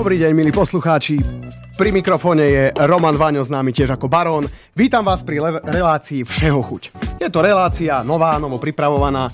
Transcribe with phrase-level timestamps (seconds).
[0.00, 1.20] Dobrý deň, milí poslucháči.
[1.76, 4.48] Pri mikrofóne je Roman Váňo, známy tiež ako Barón.
[4.72, 6.82] Vítam vás pri le- relácii Všeho chuť.
[7.20, 9.28] Je to relácia nová, novo pripravovaná,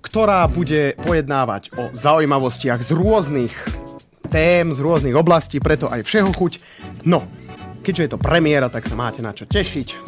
[0.00, 3.52] ktorá bude pojednávať o zaujímavostiach z rôznych
[4.32, 6.52] tém, z rôznych oblastí, preto aj Všeho chuť.
[7.04, 7.28] No,
[7.84, 10.00] keďže je to premiéra, tak sa máte na čo tešiť.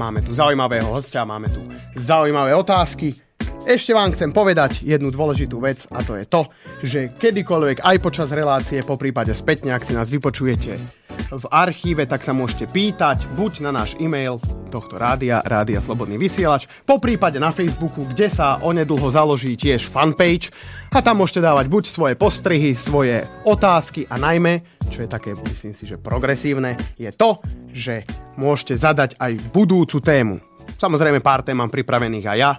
[0.00, 1.60] Máme tu zaujímavého hostia, máme tu
[2.00, 3.20] zaujímavé otázky.
[3.62, 6.50] Ešte vám chcem povedať jednu dôležitú vec a to je to,
[6.82, 10.82] že kedykoľvek aj počas relácie, po prípade spätne, ak si nás vypočujete
[11.30, 16.66] v archíve, tak sa môžete pýtať buď na náš e-mail tohto rádia, Rádia Slobodný vysielač,
[16.82, 20.50] po prípade na Facebooku, kde sa onedlho založí tiež fanpage
[20.90, 25.70] a tam môžete dávať buď svoje postrehy, svoje otázky a najmä, čo je také, myslím
[25.70, 27.38] si, že progresívne, je to,
[27.70, 30.42] že môžete zadať aj budúcu tému.
[30.82, 32.52] Samozrejme pár tém mám pripravených aj ja,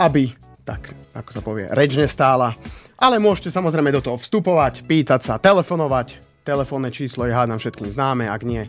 [0.00, 0.32] aby,
[0.64, 2.56] tak ako sa povie, reč nestála.
[2.96, 6.20] Ale môžete samozrejme do toho vstupovať, pýtať sa, telefonovať.
[6.40, 8.64] Telefónne číslo je hádam všetkým známe, ak nie,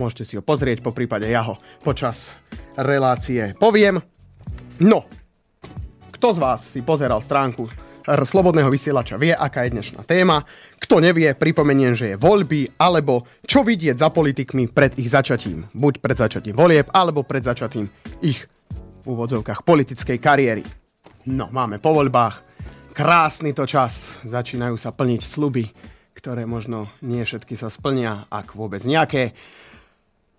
[0.00, 2.36] môžete si ho pozrieť, po prípade ja ho počas
[2.80, 4.00] relácie poviem.
[4.80, 5.04] No,
[6.16, 7.68] kto z vás si pozeral stránku
[8.08, 10.42] Slobodného vysielača vie, aká je dnešná téma.
[10.80, 15.68] Kto nevie, pripomeniem, že je voľby, alebo čo vidieť za politikmi pred ich začatím.
[15.76, 17.92] Buď pred začatím volieb, alebo pred začatím
[18.24, 18.48] ich
[19.00, 20.64] v úvodzovkách politickej kariéry.
[21.28, 22.44] No, máme po voľbách,
[22.92, 25.68] krásny to čas, začínajú sa plniť sluby,
[26.16, 29.32] ktoré možno nie všetky sa splnia, ak vôbec nejaké.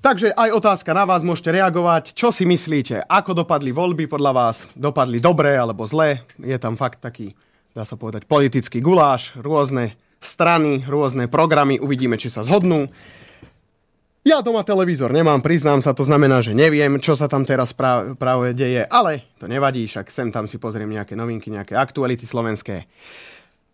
[0.01, 2.17] Takže aj otázka na vás, môžete reagovať.
[2.17, 3.05] Čo si myslíte?
[3.05, 4.65] Ako dopadli voľby podľa vás?
[4.73, 6.25] Dopadli dobre alebo zle?
[6.41, 7.37] Je tam fakt taký,
[7.77, 12.89] dá sa povedať, politický guláš, rôzne strany, rôzne programy, uvidíme, či sa zhodnú.
[14.21, 18.13] Ja doma televízor nemám, priznám sa, to znamená, že neviem, čo sa tam teraz práve,
[18.13, 22.85] práve deje, ale to nevadí, však sem tam si pozriem nejaké novinky, nejaké aktuality slovenské.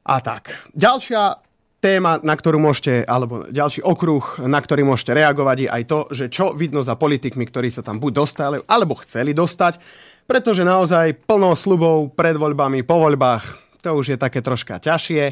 [0.07, 0.56] A tak.
[0.72, 1.44] Ďalšia
[1.84, 6.25] téma, na ktorú môžete, alebo ďalší okruh, na ktorý môžete reagovať, je aj to, že
[6.31, 9.84] čo vidno za politikmi, ktorí sa tam buď dostali, alebo chceli dostať,
[10.31, 13.44] pretože naozaj plno slubov pred voľbami, po voľbách,
[13.84, 15.24] to už je také troška ťažšie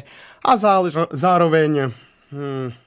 [0.44, 0.50] a
[1.08, 1.88] zároveň...
[2.28, 2.84] Hmm,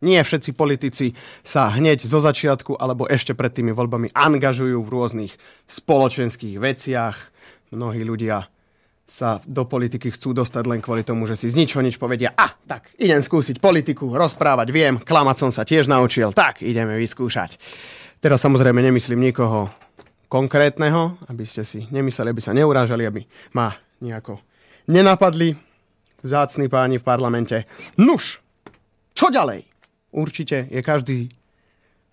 [0.00, 1.12] nie všetci politici
[1.44, 5.32] sa hneď zo začiatku alebo ešte pred tými voľbami angažujú v rôznych
[5.68, 7.16] spoločenských veciach.
[7.70, 8.48] Mnohí ľudia
[9.10, 12.54] sa do politiky chcú dostať len kvôli tomu, že si z ničo nič povedia, a
[12.54, 17.58] tak idem skúsiť politiku, rozprávať viem, klamať som sa tiež naučil, tak ideme vyskúšať.
[18.22, 19.66] Teraz samozrejme nemyslím nikoho
[20.30, 24.38] konkrétneho, aby ste si nemysleli, aby sa neurážali, aby ma nejako
[24.86, 25.58] nenapadli
[26.22, 27.66] vzácni páni v parlamente.
[27.98, 28.38] Nuž,
[29.10, 29.69] čo ďalej?
[30.10, 31.30] Určite je každý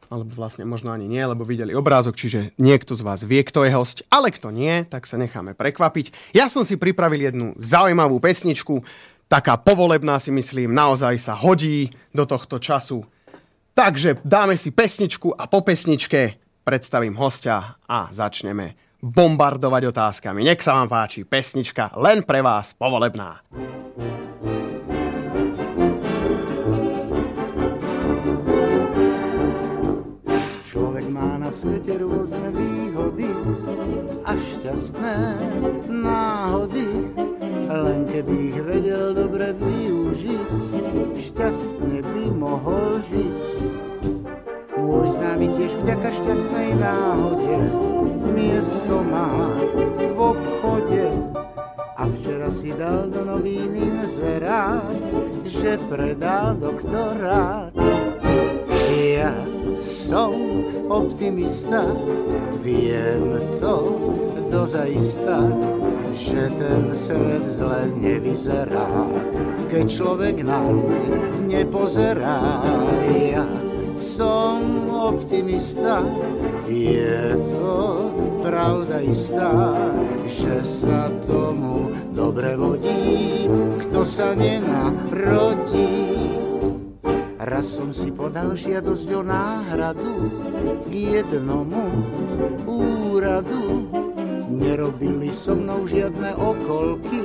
[0.07, 3.75] alebo vlastne možno ani nie, lebo videli obrázok, čiže niekto z vás vie, kto je
[3.75, 6.31] host, ale kto nie, tak sa necháme prekvapiť.
[6.31, 8.87] Ja som si pripravil jednu zaujímavú pesničku,
[9.27, 13.03] taká povolebná si myslím, naozaj sa hodí do tohto času.
[13.75, 20.41] Takže dáme si pesničku a po pesničke predstavím hostia a začneme bombardovať otázkami.
[20.41, 23.45] Nech sa vám páči, pesnička len pre vás povolebná.
[31.57, 33.33] Svete rôzne výhody
[34.21, 35.17] a šťastné
[35.89, 37.09] náhody.
[37.65, 40.49] Len keby ich vedel dobre využiť,
[41.17, 43.37] šťastne by mohol žiť.
[44.77, 47.57] Môj známy tiež vďaka šťastnej náhode
[48.37, 49.57] miesto má
[49.97, 51.05] v obchode.
[51.97, 54.93] A včera si dal do novín inzerát,
[55.41, 57.73] že predal doktorát.
[59.83, 60.33] Som
[60.89, 61.83] optimista,
[62.63, 63.77] viem to
[64.51, 65.43] dozaista,
[66.15, 68.89] že ten svet zle nevyzerá,
[69.67, 70.71] keď človek na
[71.43, 72.63] nepozerá.
[73.11, 73.45] Ja
[73.99, 76.03] som optimista,
[76.67, 77.77] je to
[78.41, 79.75] pravda istá,
[80.25, 83.45] že sa tomu dobre vodí,
[83.87, 86.06] kto sa nenarodí
[87.47, 90.27] Raz som si podal žiadosť o náhradu
[90.83, 92.03] k jednomu
[92.67, 93.87] úradu.
[94.51, 97.23] Nerobili so mnou žiadne okolky,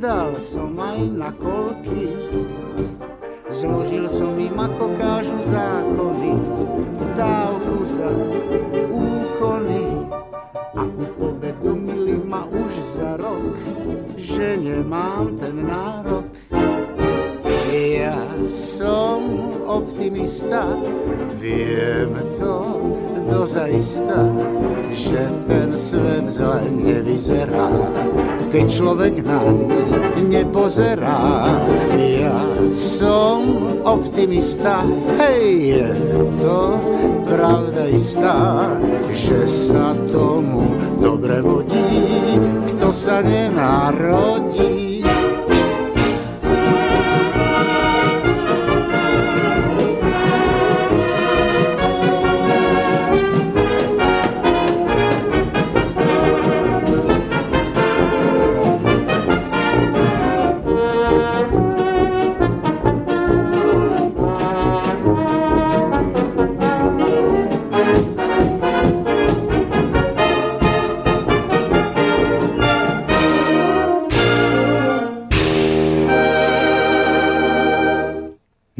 [0.00, 2.08] dal som aj na kolky.
[3.52, 6.32] Zložil som im ako kážu zákony,
[7.12, 8.08] dávku za
[8.88, 10.08] úkony
[10.72, 13.60] a upovedomili ma už za rok,
[14.16, 16.23] že nemám ten nárok.
[19.74, 20.66] Optimista,
[21.40, 22.56] viem to
[23.30, 24.22] dozaista,
[24.94, 27.68] že ten svet zle nevyzerá,
[28.52, 29.40] keď človek na
[30.30, 31.50] nepozerá.
[31.98, 32.38] Ja
[32.70, 33.42] som
[33.82, 34.86] optimista,
[35.18, 35.88] hej, je
[36.38, 36.78] to
[37.26, 38.38] pravda istá,
[39.10, 40.70] že sa tomu
[41.02, 42.38] dobre vodí,
[42.70, 44.93] kto sa nenarodí.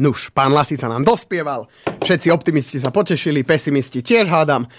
[0.05, 1.65] Nuž, pán Lasica nám dospieval,
[2.05, 4.69] všetci optimisti sa potešili, pesimisti tiež hádam.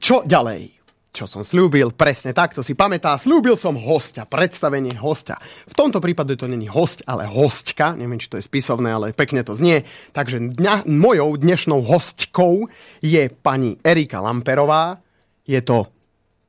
[0.00, 0.72] Čo ďalej?
[1.12, 5.36] Čo som slúbil, presne takto si pamätá, slúbil som hostia, predstavenie hostia.
[5.68, 9.44] V tomto prípade to není host, ale hostka, neviem, či to je spisovné, ale pekne
[9.44, 9.84] to znie.
[10.16, 12.72] Takže dňa, mojou dnešnou hostkou
[13.04, 14.96] je pani Erika Lamperová,
[15.44, 15.92] je to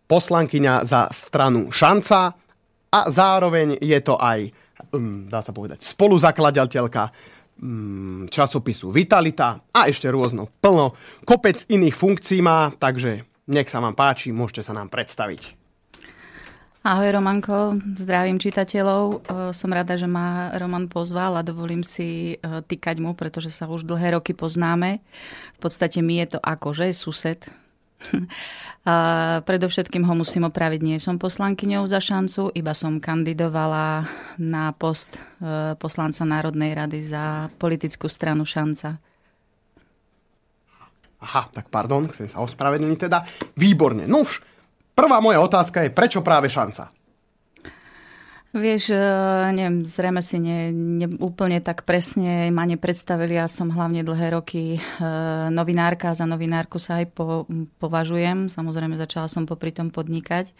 [0.07, 2.31] poslankyňa za stranu Šanca
[2.95, 4.55] a zároveň je to aj,
[4.95, 7.03] um, dá sa povedať, spoluzakladateľka
[8.27, 10.97] časopisu Vitalita a ešte rôzno plno.
[11.21, 15.61] Kopec iných funkcií má, takže nech sa vám páči, môžete sa nám predstaviť.
[16.81, 19.03] Ahoj Romanko, zdravím čitateľov.
[19.05, 19.17] E,
[19.53, 23.85] som rada, že ma Roman pozval a dovolím si e, týkať mu, pretože sa už
[23.85, 24.97] dlhé roky poznáme.
[25.53, 27.45] V podstate mi je to akože sused,
[28.91, 28.95] a
[29.45, 30.81] predovšetkým ho musím opraviť.
[30.81, 34.09] Nie som poslankyňou za šancu, iba som kandidovala
[34.41, 38.97] na post e, poslanca Národnej rady za politickú stranu šanca.
[41.21, 43.21] Aha, tak pardon, chcem sa ospravedlniť teda.
[43.53, 44.09] Výborne.
[44.09, 44.41] Nuž,
[44.97, 46.89] prvá moja otázka je, prečo práve šanca?
[48.51, 48.99] Vieš, e,
[49.55, 53.39] neviem, zrejme si ne, ne, úplne tak presne ma nepredstavili.
[53.39, 54.79] Ja som hlavne dlhé roky e,
[55.47, 56.11] novinárka.
[56.11, 57.47] Za novinárku sa aj po,
[57.79, 58.51] považujem.
[58.51, 60.51] Samozrejme, začala som popri tom podnikať.
[60.51, 60.53] E,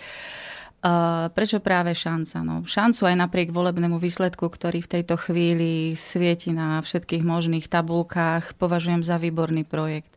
[1.36, 2.40] prečo práve šanca?
[2.48, 8.56] No, šancu aj napriek volebnému výsledku, ktorý v tejto chvíli svieti na všetkých možných tabulkách,
[8.56, 10.16] považujem za výborný projekt.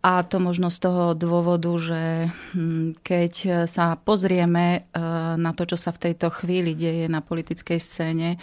[0.00, 3.32] A to možno z toho dôvodu, že hm, keď
[3.68, 5.00] sa pozrieme e,
[5.36, 8.40] na to, čo sa v tejto chvíli deje na politickej scéne,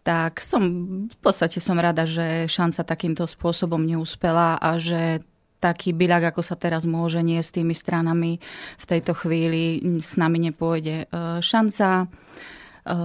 [0.00, 0.62] tak som,
[1.04, 5.20] v podstate som rada, že šanca takýmto spôsobom neúspela a že
[5.60, 8.40] taký byľak, ako sa teraz môže nie s tými stranami
[8.80, 10.96] v tejto chvíli s nami nepôjde.
[11.04, 12.08] E, šanca
[12.88, 12.96] e,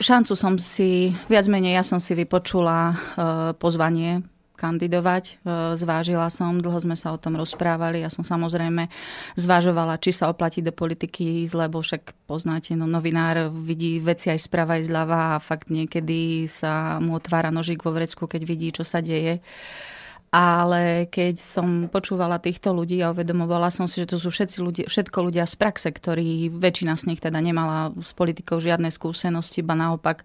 [0.00, 2.96] šancu som si, viac menej ja som si vypočula
[3.60, 4.24] pozvanie
[4.60, 5.24] kandidovať.
[5.24, 5.34] E,
[5.80, 8.04] zvážila som, dlho sme sa o tom rozprávali.
[8.04, 8.92] Ja som samozrejme
[9.40, 14.44] zvažovala, či sa oplatí do politiky ísť, lebo však poznáte, no novinár vidí veci aj
[14.44, 18.84] sprava, aj zľava a fakt niekedy sa mu otvára nožík vo vrecku, keď vidí, čo
[18.84, 19.40] sa deje
[20.30, 24.84] ale keď som počúvala týchto ľudí a uvedomovala som si, že to sú všetci ľudia,
[24.86, 29.74] všetko ľudia z praxe, ktorí väčšina z nich teda nemala s politikou žiadne skúsenosti, ba
[29.74, 30.22] naopak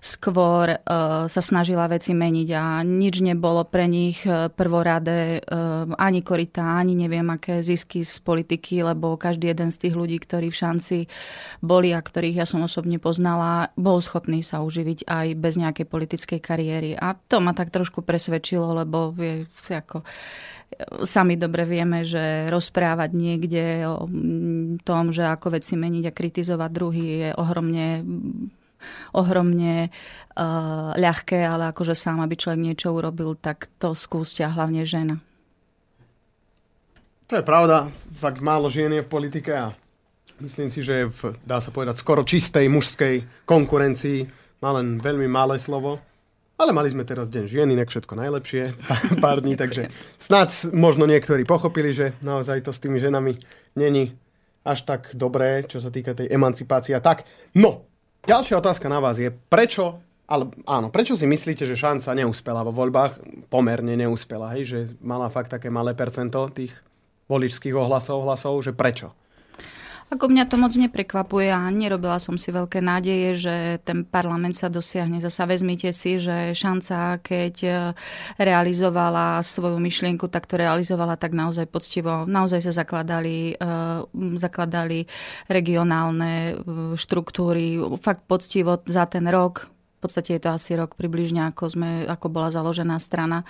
[0.00, 6.24] skôr uh, sa snažila veci meniť a nič nebolo pre nich e, prvoradé, uh, ani
[6.24, 10.60] korita, ani neviem aké zisky z politiky, lebo každý jeden z tých ľudí, ktorí v
[10.60, 10.98] šanci
[11.60, 16.40] boli a ktorých ja som osobne poznala, bol schopný sa uživiť aj bez nejakej politickej
[16.40, 16.90] kariéry.
[16.96, 19.12] A to ma tak trošku presvedčilo, lebo
[19.50, 20.06] ako
[21.06, 24.10] sami dobre vieme, že rozprávať niekde o
[24.82, 27.88] tom, že ako veci meniť a kritizovať druhý je ohromne
[29.16, 35.24] ohromne uh, ľahké, ale akože sám, aby človek niečo urobil, tak to skúste hlavne žena.
[37.32, 39.72] To je pravda, fakt málo žien je v politike a
[40.44, 44.28] myslím si, že v, dá sa povedať, skoro čistej mužskej konkurencii
[44.60, 46.04] má len veľmi malé slovo.
[46.54, 48.78] Ale mali sme teraz deň žien, inak všetko najlepšie,
[49.24, 49.90] pár dní, takže
[50.22, 53.42] snad možno niektorí pochopili, že naozaj to s tými ženami
[53.74, 54.14] není
[54.62, 56.94] až tak dobré, čo sa týka tej emancipácie.
[57.02, 57.26] Tak,
[57.58, 57.84] no,
[58.22, 62.72] ďalšia otázka na vás je, prečo, ale áno, prečo si myslíte, že šanca neúspela vo
[62.72, 63.20] voľbách?
[63.50, 66.72] Pomerne neúspela, hej, že mala fakt také malé percento tých
[67.28, 69.12] voličských ohlasov, hlasov, že prečo?
[70.14, 74.70] Ako mňa to moc neprekvapuje a nerobila som si veľké nádeje, že ten parlament sa
[74.70, 75.18] dosiahne.
[75.18, 77.70] Zasa vezmite si, že šanca, keď e,
[78.38, 82.30] realizovala svoju myšlienku, tak to realizovala tak naozaj poctivo.
[82.30, 83.74] Naozaj sa zakladali, e,
[84.38, 85.02] zakladali
[85.50, 86.52] regionálne e,
[86.94, 87.82] štruktúry.
[87.98, 92.30] Fakt poctivo za ten rok, v podstate je to asi rok približne, ako, sme, ako
[92.30, 93.42] bola založená strana.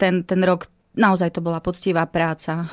[0.00, 2.64] Ten, ten rok naozaj to bola poctivá práca.
[2.64, 2.66] E,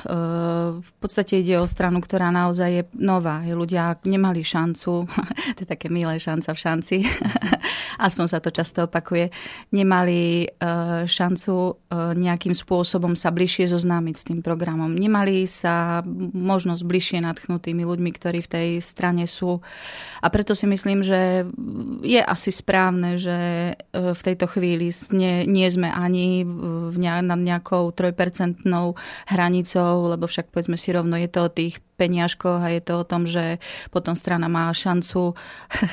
[0.78, 3.42] v podstate ide o stranu, ktorá naozaj je nová.
[3.42, 5.06] Ľudia nemali šancu,
[5.56, 6.96] to je také milé šanca v šanci,
[8.02, 9.30] aspoň sa to často opakuje,
[9.70, 14.90] nemali uh, šancu uh, nejakým spôsobom sa bližšie zoznámiť s tým programom.
[14.90, 16.02] Nemali sa
[16.34, 19.62] možnosť bližšie nadchnutými ľuďmi, ktorí v tej strane sú.
[20.20, 21.46] A preto si myslím, že
[22.02, 23.38] je asi správne, že
[23.78, 28.98] uh, v tejto chvíli nie, nie sme ani v ne, nad nejakou trojpercentnou
[29.30, 33.06] hranicou, lebo však povedzme si rovno, je to o tých peniažkoch a je to o
[33.06, 33.62] tom, že
[33.94, 35.38] potom strana má šancu,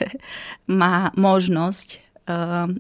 [0.82, 2.09] má možnosť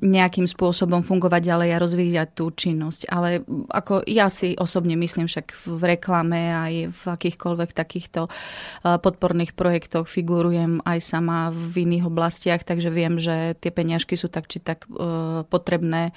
[0.06, 3.10] nejakým spôsobom fungovať ďalej a rozvíjať tú činnosť.
[3.10, 3.41] Ale
[3.74, 10.06] ako ja si osobne myslím, však v reklame aj v akýchkoľvek takýchto eh, podporných projektoch
[10.06, 14.86] figurujem aj sama v iných oblastiach, takže viem, že tie peňažky sú tak či tak
[14.86, 16.13] eh, potrebné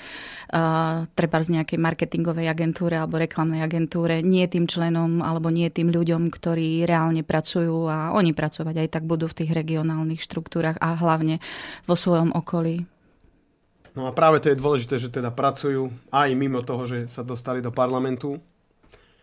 [1.16, 6.28] treba z nejakej marketingovej agentúre alebo reklamnej agentúre, nie tým členom alebo nie tým ľuďom,
[6.28, 11.40] ktorí reálne pracujú a oni pracovať aj tak budú v tých regionálnych štruktúrach a hlavne
[11.88, 12.84] vo svojom okolí.
[13.92, 17.60] No a práve to je dôležité, že teda pracujú aj mimo toho, že sa dostali
[17.60, 18.40] do parlamentu.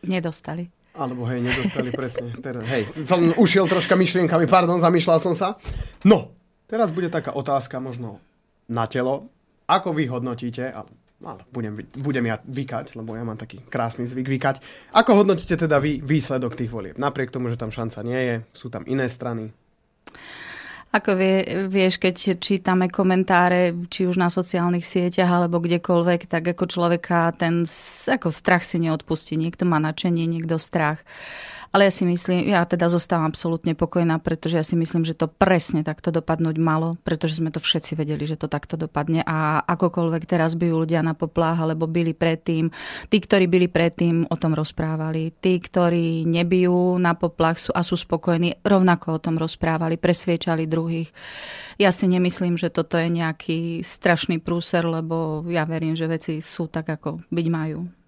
[0.06, 0.70] Nedostali.
[0.94, 2.34] Alebo hej, nedostali presne.
[2.38, 5.58] Teraz, hej, som ušiel troška myšlienkami, pardon, zamýšľal som sa.
[6.06, 6.34] No,
[6.70, 8.22] teraz bude taká otázka možno
[8.70, 9.30] na telo.
[9.70, 10.90] Ako vy hodnotíte, ale,
[11.22, 14.56] ale budem, budem ja vykať, lebo ja mám taký krásny zvyk vykať.
[14.94, 16.98] Ako hodnotíte teda vy výsledok tých volieb?
[16.98, 19.50] Napriek tomu, že tam šanca nie je, sú tam iné strany.
[20.90, 26.66] Ako vie, vieš, keď čítame komentáre, či už na sociálnych sieťach alebo kdekoľvek, tak ako
[26.66, 27.70] človeka ten
[28.10, 29.38] ako strach si neodpustí.
[29.38, 31.06] Niekto má načenie, niekto strach.
[31.70, 35.30] Ale ja si myslím, ja teda zostávam absolútne pokojná, pretože ja si myslím, že to
[35.30, 40.24] presne takto dopadnúť malo, pretože sme to všetci vedeli, že to takto dopadne a akokoľvek
[40.26, 42.74] teraz bijú ľudia na poplách alebo byli predtým,
[43.14, 45.30] tí, ktorí byli predtým, o tom rozprávali.
[45.38, 51.14] Tí, ktorí nebijú na poplach sú, a sú spokojní, rovnako o tom rozprávali, presviečali druhých.
[51.78, 56.66] Ja si nemyslím, že toto je nejaký strašný prúser, lebo ja verím, že veci sú
[56.66, 57.99] tak, ako byť majú.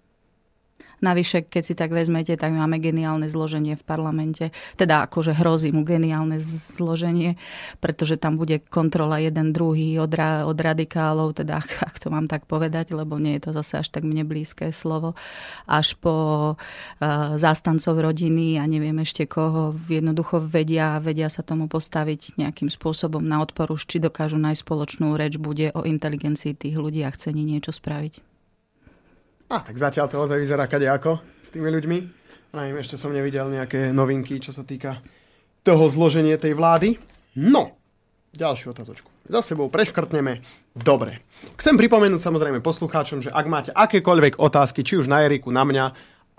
[1.02, 4.54] Navyše, keď si tak vezmete, tak máme geniálne zloženie v parlamente.
[4.78, 7.34] Teda akože hrozí mu geniálne zloženie,
[7.82, 11.58] pretože tam bude kontrola jeden druhý od, ra, od radikálov, teda
[11.90, 15.18] ak to mám tak povedať, lebo nie je to zase až tak mne blízke slovo,
[15.66, 16.14] až po
[16.54, 23.26] uh, zástancov rodiny a neviem ešte koho jednoducho vedia, vedia sa tomu postaviť nejakým spôsobom
[23.26, 27.74] na odporu, či dokážu nájsť spoločnú reč, bude o inteligencii tých ľudí a chcení niečo
[27.74, 28.31] spraviť.
[29.52, 31.98] A tak zatiaľ to ozaj vyzerá ako s tými ľuďmi.
[32.56, 34.96] Neviem, ešte som nevidel nejaké novinky, čo sa týka
[35.60, 36.96] toho zloženia tej vlády.
[37.36, 37.76] No,
[38.32, 39.12] ďalšiu otázočku.
[39.28, 40.40] Za sebou preškrtneme.
[40.72, 41.20] Dobre.
[41.60, 45.84] Chcem pripomenúť samozrejme poslucháčom, že ak máte akékoľvek otázky, či už na Eriku, na mňa,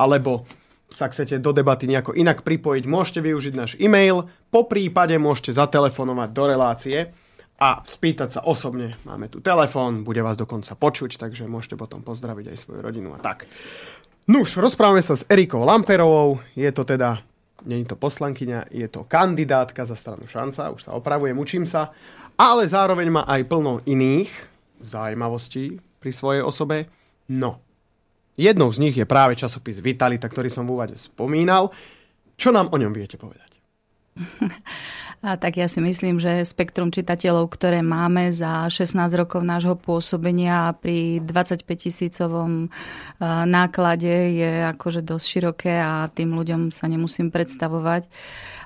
[0.01, 0.49] alebo
[0.89, 6.29] sa chcete do debaty nejako inak pripojiť, môžete využiť náš e-mail, po prípade môžete zatelefonovať
[6.33, 7.13] do relácie
[7.59, 8.97] a spýtať sa osobne.
[9.05, 13.19] Máme tu telefón, bude vás dokonca počuť, takže môžete potom pozdraviť aj svoju rodinu a
[13.21, 13.45] tak.
[14.27, 17.19] Nuž, rozprávame sa s Erikou Lamperovou, je to teda,
[17.67, 21.91] je to poslankyňa, je to kandidátka za stranu Šanca, už sa opravujem, učím sa,
[22.39, 24.31] ale zároveň má aj plno iných
[24.79, 26.87] zaujímavostí pri svojej osobe.
[27.31, 27.59] No,
[28.35, 31.71] jednou z nich je práve časopis Vitalita, ktorý som v úvade spomínal.
[32.35, 33.52] Čo nám o ňom viete povedať?
[35.23, 40.75] A tak ja si myslím, že spektrum čitateľov, ktoré máme za 16 rokov nášho pôsobenia
[40.83, 42.67] pri 25 tisícovom
[43.23, 48.11] náklade je akože dosť široké a tým ľuďom sa nemusím predstavovať.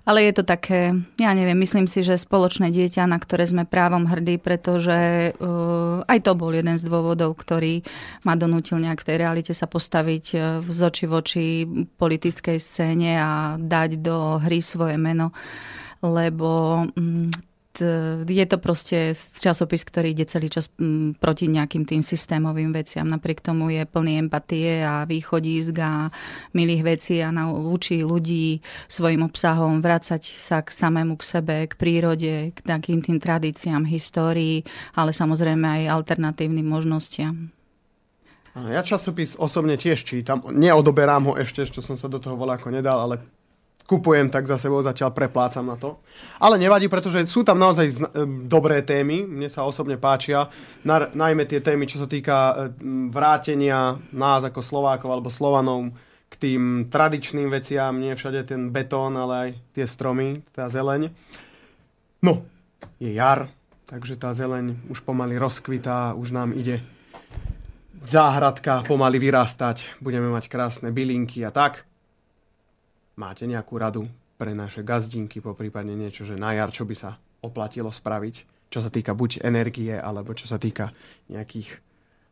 [0.07, 4.07] Ale je to také, ja neviem, myslím si, že spoločné dieťa, na ktoré sme právom
[4.07, 7.83] hrdí, pretože uh, aj to bol jeden z dôvodov, ktorý
[8.23, 10.25] ma donútil nejak v tej realite sa postaviť
[10.63, 11.45] oči v oči
[11.99, 15.35] politickej scéne a dať do hry svoje meno
[16.01, 17.56] lebo mm,
[18.25, 20.67] je to proste časopis, ktorý ide celý čas
[21.22, 23.05] proti nejakým tým systémovým veciam.
[23.07, 26.10] Napriek tomu je plný empatie a východísk a
[26.57, 32.51] milých vecí a učí ľudí svojim obsahom vrácať sa k samému k sebe, k prírode,
[32.51, 34.65] k takým tým tradíciám, histórii,
[34.98, 37.53] ale samozrejme aj alternatívnym možnostiam.
[38.57, 40.41] Ja časopis osobne tiež čítam.
[40.41, 43.37] Neodoberám ho ešte, čo som sa do toho voláko nedal, ale
[43.88, 46.03] kupujem, tak za sebou zatiaľ preplácam na to.
[46.44, 50.51] Ale nevadí, pretože sú tam naozaj zna- e, dobré témy, mne sa osobne páčia,
[50.84, 52.53] na, najmä tie témy, čo sa týka e,
[53.08, 55.96] vrátenia nás ako Slovákov alebo Slovanov
[56.27, 61.08] k tým tradičným veciam, nie všade ten betón, ale aj tie stromy, tá zeleň.
[62.20, 62.44] No,
[63.00, 63.48] je jar,
[63.88, 66.84] takže tá zeleň už pomaly rozkvitá, už nám ide
[68.03, 71.88] záhradka pomaly vyrastať, budeme mať krásne bylinky a tak.
[73.17, 74.05] Máte nejakú radu
[74.38, 78.83] pre naše gazdinky, po prípadne niečo, že na jar, čo by sa oplatilo spraviť čo
[78.83, 80.91] sa týka buď energie, alebo čo sa týka
[81.31, 81.79] nejakých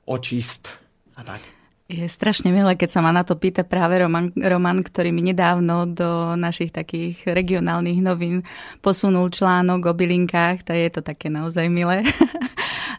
[0.07, 0.71] očist
[1.15, 1.39] a tak.
[1.85, 5.85] Je strašne milé, keď sa ma na to pýta práve Roman, Roman, ktorý mi nedávno
[5.85, 8.41] do našich takých regionálnych novín
[8.81, 12.01] posunul článok o bylinkách, tak je to také naozaj milé.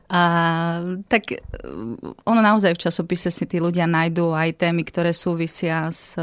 [0.06, 0.22] A
[1.10, 1.42] tak e,
[2.22, 6.14] ono naozaj v časopise si tí ľudia nájdú aj témy, ktoré súvisia s,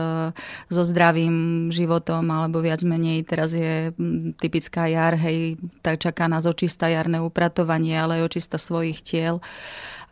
[0.72, 3.91] so zdravým životom, alebo viac menej teraz je
[4.39, 9.43] typická jar, hej, tak čaká nás očista jarné upratovanie, ale aj očista svojich tiel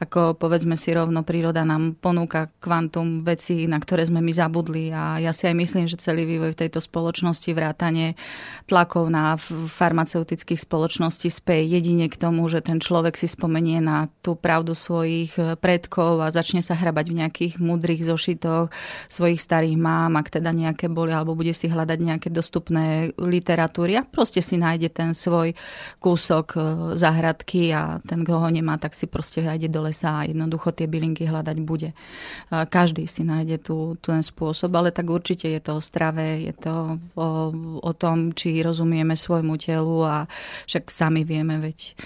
[0.01, 5.21] ako povedzme si rovno, príroda nám ponúka kvantum vecí, na ktoré sme my zabudli a
[5.21, 8.17] ja si aj myslím, že celý vývoj v tejto spoločnosti vrátane
[8.65, 9.37] tlakov na
[9.69, 15.37] farmaceutických spoločností spej jedine k tomu, že ten človek si spomenie na tú pravdu svojich
[15.37, 18.73] eh, predkov a začne sa hrabať v nejakých mudrých zošitoch
[19.05, 24.07] svojich starých mám, ak teda nejaké boli, alebo bude si hľadať nejaké dostupné literatúry a
[24.07, 25.53] proste si nájde ten svoj
[26.01, 26.61] kúsok eh,
[26.97, 30.87] zahradky a ten, kto ho nemá, tak si proste nájde dole lesa a jednoducho tie
[30.87, 31.91] bylinky hľadať bude.
[32.49, 36.95] Každý si nájde tu, ten spôsob, ale tak určite je to o strave, je to
[37.19, 37.27] o,
[37.83, 40.15] o tom, či rozumieme svojmu telu a
[40.65, 41.99] však sami vieme, veď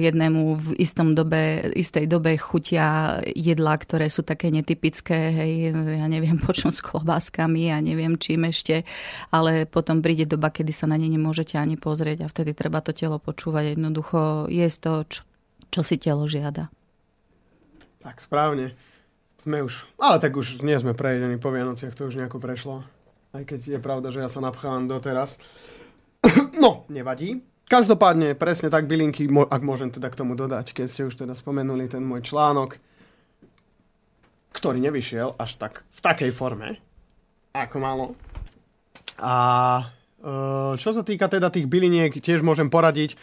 [0.00, 6.40] jednému v istom dobe, istej dobe chutia jedlá, ktoré sú také netypické, hej, ja neviem,
[6.46, 8.88] počnúť s klobáskami a ja neviem čím ešte,
[9.28, 12.96] ale potom príde doba, kedy sa na ne nemôžete ani pozrieť a vtedy treba to
[12.96, 13.76] telo počúvať.
[13.76, 15.20] Jednoducho je to, čo,
[15.68, 16.72] čo si telo žiada.
[17.98, 18.78] Tak, správne.
[19.38, 22.82] Sme už, ale tak už nie sme prejedení po Vianociach, to už nejako prešlo.
[23.30, 25.38] Aj keď je pravda, že ja sa napchávam doteraz.
[26.62, 27.42] no, nevadí.
[27.68, 31.84] Každopádne, presne tak bylinky, ak môžem teda k tomu dodať, keď ste už teda spomenuli
[31.84, 32.80] ten môj článok,
[34.56, 36.80] ktorý nevyšiel až tak v takej forme,
[37.52, 38.04] ako malo.
[39.20, 39.34] A
[40.16, 40.30] e,
[40.80, 43.20] čo sa týka teda tých byliniek, tiež môžem poradiť,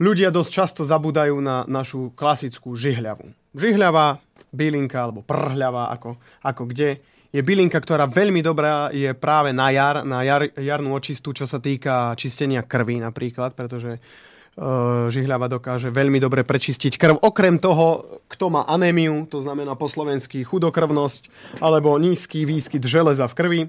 [0.00, 4.20] ľudia dosť často zabúdajú na našu klasickú žihľavu žihľava,
[4.52, 7.00] bylinka alebo prhľava, ako, ako kde.
[7.32, 11.56] Je bylinka, ktorá veľmi dobrá je práve na jar, na jar, jarnú očistu, čo sa
[11.56, 17.24] týka čistenia krvi napríklad, pretože uh, žihľava dokáže veľmi dobre prečistiť krv.
[17.24, 21.32] Okrem toho, kto má anémiu, to znamená po slovensky chudokrvnosť
[21.64, 23.60] alebo nízky výskyt železa v krvi,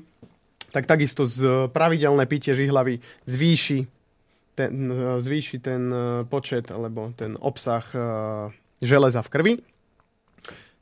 [0.76, 4.03] tak takisto z pravidelné pitie žihlavy zvýši
[4.54, 5.98] ten, zvýši ten e,
[6.30, 8.04] počet alebo ten obsah uh,
[8.80, 9.54] železa v krvi.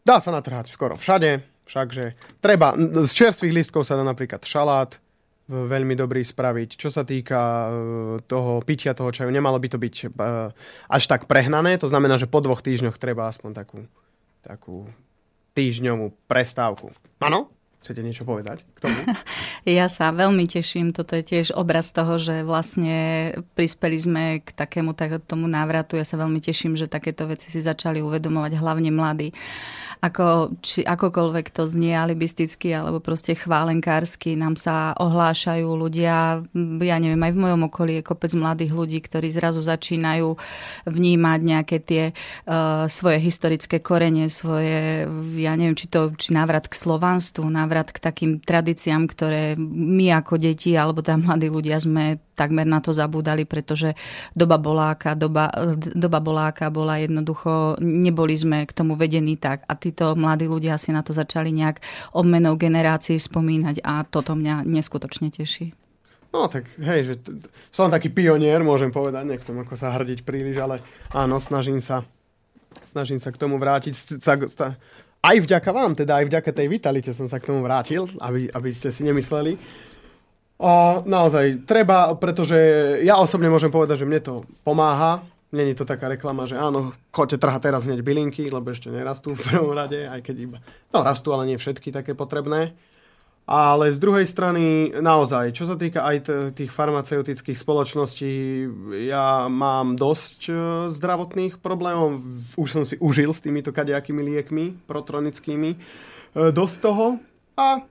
[0.02, 2.74] Dá sa natrhať skoro všade, všakže treba,
[3.06, 4.98] z čerstvých listkov sa dá napríklad šalát
[5.52, 6.80] veľmi dobrý spraviť.
[6.80, 7.70] Čo sa týka
[8.26, 9.96] toho pitia toho čaju, nemalo by to byť
[10.88, 13.80] až tak prehnané, to znamená, že po dvoch týždňoch treba aspoň takú,
[14.42, 14.88] takú
[15.54, 16.96] týždňovú prestávku.
[17.20, 17.52] Áno?
[17.82, 19.00] Chcete niečo povedať k tomu?
[19.62, 20.90] Ja sa veľmi teším.
[20.90, 25.98] Toto je tiež obraz toho, že vlastne prispeli sme k takému tak, tomu návratu.
[25.98, 29.30] Ja sa veľmi teším, že takéto veci si začali uvedomovať hlavne mladí
[30.02, 36.42] ako, či akokoľvek to znie alibisticky alebo proste chválenkársky, nám sa ohlášajú ľudia,
[36.82, 40.34] ja neviem, aj v mojom okolí je kopec mladých ľudí, ktorí zrazu začínajú
[40.90, 45.06] vnímať nejaké tie uh, svoje historické korene, svoje,
[45.38, 50.42] ja neviem, či to či návrat k slovanstvu, návrat k takým tradíciám, ktoré my ako
[50.42, 53.94] deti alebo tam mladí ľudia sme takmer na to zabúdali, pretože
[54.34, 59.62] doba bola aká, doba, doba bola aká bola jednoducho, neboli sme k tomu vedení tak.
[59.70, 61.84] A títo mladí ľudia si na to začali nejak
[62.16, 65.76] obmenou generácií spomínať a toto mňa neskutočne teší.
[66.32, 67.36] No tak hej, že t-
[67.76, 70.80] som taký pionier, môžem povedať, nechcem ako sa hrdiť príliš, ale
[71.12, 72.08] áno, snažím sa,
[72.88, 73.92] snažím sa k tomu vrátiť.
[75.22, 78.70] Aj vďaka vám, teda aj vďaka tej vitalite som sa k tomu vrátil, aby, aby
[78.72, 79.60] ste si nemysleli,
[80.62, 82.54] a naozaj treba, pretože
[83.02, 85.26] ja osobne môžem povedať, že mne to pomáha.
[85.52, 89.44] Není to taká reklama, že áno, choďte trhať teraz hneď bylinky, lebo ešte nerastú v
[89.44, 90.58] prvom rade, aj keď iba...
[90.96, 92.72] No rastú, ale nie všetky také potrebné.
[93.52, 98.32] Ale z druhej strany, naozaj, čo sa týka aj t- tých farmaceutických spoločností,
[99.12, 100.54] ja mám dosť e,
[100.94, 102.22] zdravotných problémov.
[102.56, 105.70] Už som si užil s týmito kadejakými liekmi protronickými.
[105.74, 105.78] E,
[106.56, 107.20] dosť toho.
[107.60, 107.84] A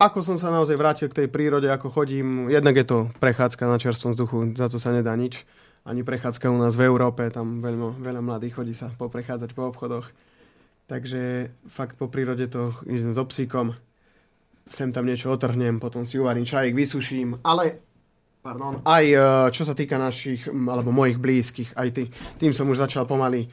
[0.00, 3.76] ako som sa naozaj vrátil k tej prírode, ako chodím, jednak je to prechádzka na
[3.76, 5.44] čerstvom vzduchu, za to sa nedá nič.
[5.86, 10.10] Ani prechádzka u nás v Európe, tam veľmi, veľa mladých chodí sa poprechádzať po obchodoch.
[10.90, 13.74] Takže fakt po prírode to idem so psíkom,
[14.66, 17.78] sem tam niečo otrhnem, potom si uvarím čajík, vysuším, ale
[18.42, 19.18] pardon, aj e,
[19.54, 22.02] čo sa týka našich, alebo mojich blízkych, aj ty,
[22.38, 23.46] tým som už začal pomaly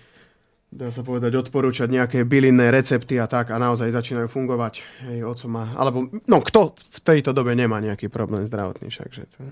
[0.73, 4.81] dá sa povedať, odporúčať nejaké bylinné recepty a tak a naozaj začínajú fungovať.
[5.05, 9.23] Hej, oco má, alebo, no kto v tejto dobe nemá nejaký problém zdravotný, však, že
[9.29, 9.45] to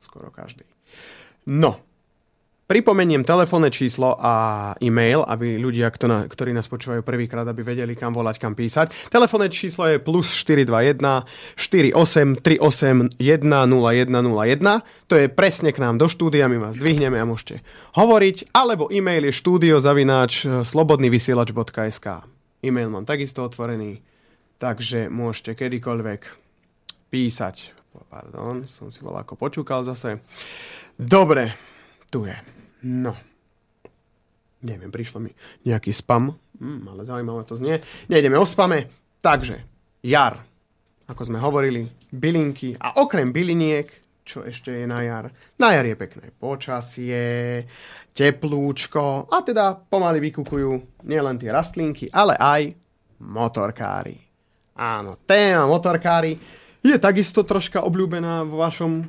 [0.00, 0.64] skoro každý.
[1.44, 1.84] No,
[2.64, 8.40] Pripomeniem telefónne číslo a e-mail, aby ľudia, ktorí nás počúvajú prvýkrát, aby vedeli, kam volať,
[8.40, 9.12] kam písať.
[9.12, 11.28] Telefónne číslo je plus 421
[11.60, 15.12] 48 38 10101.
[15.12, 17.60] To je presne k nám do štúdia, my vás dvihneme a môžete
[18.00, 18.56] hovoriť.
[18.56, 22.06] Alebo e-mail je štúdiozavináč slobodnyvysielač.sk
[22.64, 24.00] E-mail mám takisto otvorený,
[24.56, 26.20] takže môžete kedykoľvek
[27.12, 27.76] písať.
[28.08, 30.24] Pardon, som si volá ako počúkal zase.
[30.96, 31.73] Dobre,
[32.14, 32.38] tu je.
[32.86, 33.10] No.
[34.62, 35.34] Neviem, prišlo mi
[35.66, 36.30] nejaký spam,
[36.62, 37.82] hm, ale zaujímavé to znie.
[38.06, 38.86] Nejdeme o spame.
[39.18, 39.58] Takže,
[40.06, 40.38] jar,
[41.10, 41.82] ako sme hovorili,
[42.14, 43.90] bylinky a okrem byliniek,
[44.22, 45.26] čo ešte je na jar?
[45.58, 47.66] Na jar je pekné počasie,
[48.14, 52.62] teplúčko a teda pomaly vykukujú nielen tie rastlinky, ale aj
[53.26, 54.16] motorkári.
[54.78, 56.38] Áno, téma motorkári
[56.78, 59.02] je takisto troška obľúbená vo vašom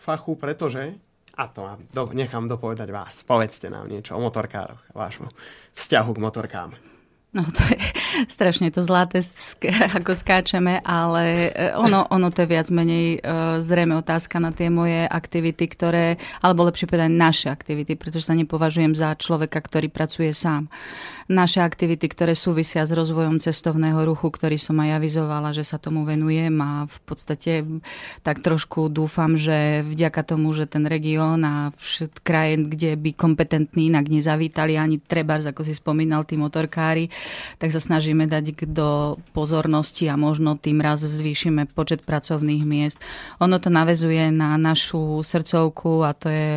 [0.00, 3.24] fachu, pretože a to do, nechám dopovedať vás.
[3.24, 5.32] Povedzte nám niečo o motorkároch vášmu
[5.72, 6.70] vzťahu k motorkám.
[7.32, 7.80] No to je
[8.36, 9.24] strašne to zlaté,
[9.98, 13.18] ako skáčeme, ale e, ono, ono to je viac menej e,
[13.64, 18.92] zrejme otázka na tie moje aktivity, ktoré, alebo lepšie povedať naše aktivity, pretože sa nepovažujem
[18.92, 20.68] za človeka, ktorý pracuje sám
[21.30, 26.02] naše aktivity, ktoré súvisia s rozvojom cestovného ruchu, ktorý som aj avizovala, že sa tomu
[26.06, 27.52] venujem a v podstate
[28.22, 33.92] tak trošku dúfam, že vďaka tomu, že ten región a všet krajín, kde by kompetentní
[33.92, 37.12] inak nezavítali ani trebárs, ako si spomínal, tí motorkári,
[37.58, 42.98] tak sa snažíme dať do pozornosti a možno tým raz zvýšime počet pracovných miest.
[43.42, 46.50] Ono to navezuje na našu srdcovku a to je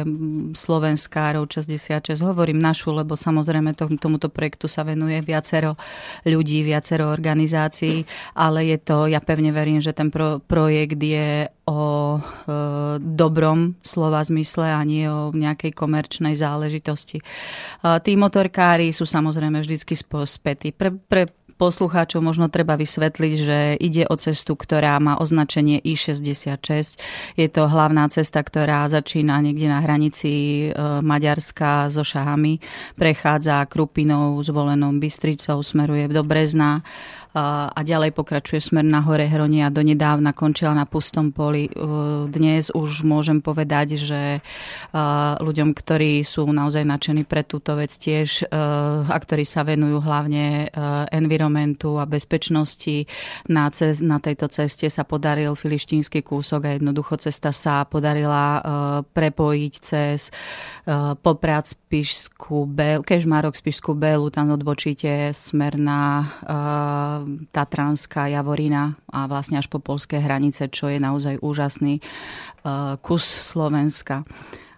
[0.56, 2.24] Slovenská ROV 66.
[2.24, 5.76] Hovorím našu, lebo samozrejme tomuto projektu projektu sa venuje viacero
[6.24, 8.08] ľudí, viacero organizácií,
[8.40, 12.20] ale je to, ja pevne verím, že ten pro, projekt je o e,
[13.04, 17.20] dobrom slova zmysle a nie o nejakej komerčnej záležitosti.
[17.20, 17.24] E,
[18.00, 19.92] tí motorkári sú samozrejme vždycky
[20.24, 20.72] spätí.
[20.72, 27.00] Pre, pre poslucháčov možno treba vysvetliť, že ide o cestu, ktorá má označenie I66.
[27.40, 30.32] Je to hlavná cesta, ktorá začína niekde na hranici
[30.68, 30.70] e,
[31.02, 32.60] Maďarska so Šahami,
[33.00, 36.84] prechádza Krupinou, zvolenou Bystricou, smeruje do Brezna
[37.36, 41.68] a ďalej pokračuje smer na hore Hronie a donedávna končila na pustom poli.
[42.32, 44.40] Dnes už môžem povedať, že
[45.44, 50.72] ľuďom, ktorí sú naozaj nadšení pre túto vec tiež a ktorí sa venujú hlavne
[51.12, 53.04] environmentu a bezpečnosti,
[53.52, 58.64] na, cez, na tejto ceste sa podaril filištínsky kúsok a jednoducho cesta sa podarila
[59.12, 60.32] prepojiť cez
[61.20, 66.24] Poprad Spišskú Belu, Kežmarok Spišskú Belu, tam odbočíte smer na
[67.52, 74.24] Tatranská Javorina a vlastne až po polské hranice, čo je naozaj úžasný uh, kus Slovenska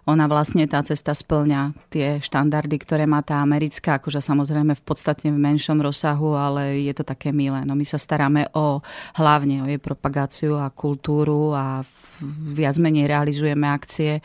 [0.08, 5.28] ona vlastne tá cesta splňa tie štandardy, ktoré má tá americká, akože samozrejme v podstate
[5.28, 7.60] v menšom rozsahu, ale je to také milé.
[7.68, 8.80] No my sa staráme o
[9.20, 11.84] hlavne o jej propagáciu a kultúru a
[12.24, 14.24] viac menej realizujeme akcie,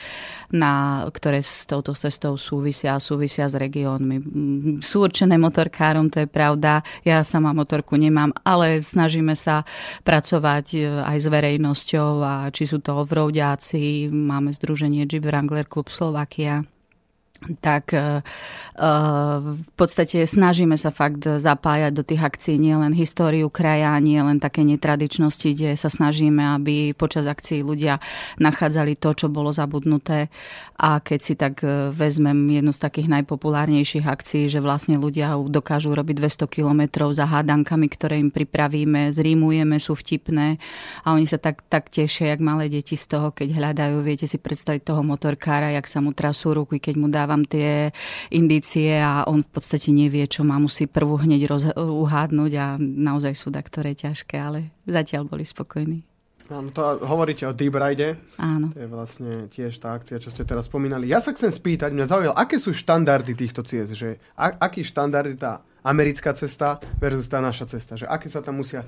[0.55, 4.23] na, ktoré s touto cestou súvisia a súvisia s regiónmi.
[4.79, 6.81] Sú určené motorkárom, to je pravda.
[7.03, 9.67] Ja sama motorku nemám, ale snažíme sa
[10.07, 15.89] pracovať e, aj s verejnosťou a či sú to ovrouďáci, máme združenie Jeep Wrangler klub
[15.89, 16.63] Slovakia
[17.59, 18.21] tak uh,
[19.43, 24.65] v podstate snažíme sa fakt zapájať do tých akcií nielen históriu kraja, nie len také
[24.65, 28.01] netradičnosti, kde sa snažíme, aby počas akcií ľudia
[28.41, 30.33] nachádzali to, čo bolo zabudnuté.
[30.79, 31.61] A keď si tak
[31.93, 37.87] vezmem jednu z takých najpopulárnejších akcií, že vlastne ľudia dokážu robiť 200 kilometrov za hádankami,
[37.87, 40.57] ktoré im pripravíme, zrímujeme, sú vtipné
[41.05, 44.41] a oni sa tak, tak tešia, jak malé deti z toho, keď hľadajú, viete si
[44.41, 47.89] predstaviť toho motorkára, jak sa mu trasú ruky, keď mu dáva dávam tie
[48.29, 53.33] indície a on v podstate nevie, čo má, musí prvú hneď roz- uhádnuť a naozaj
[53.33, 56.05] sú ktoré ťažké, ale zatiaľ boli spokojní.
[56.51, 58.19] Áno, to hovoríte o Deep Ride.
[58.37, 58.69] Áno.
[58.75, 61.09] To je vlastne tiež tá akcia, čo ste teraz spomínali.
[61.09, 63.97] Ja sa chcem spýtať, mňa zaujalo, aké sú štandardy týchto ciest?
[63.97, 67.97] Že, a, aký štandard je tá americká cesta versus tá naša cesta?
[67.97, 68.83] Že aké sa tam musia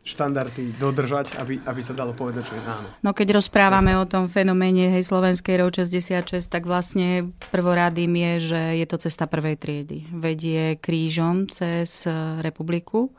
[0.00, 2.88] štandardy dodržať, aby, aby sa dalo povedať, že áno.
[3.04, 4.00] No keď rozprávame cesta.
[4.00, 9.28] o tom fenoméne hej, slovenskej ROV 66, tak vlastne prvoradým je, že je to cesta
[9.28, 10.08] prvej triedy.
[10.08, 13.12] Vedie krížom cez e, republiku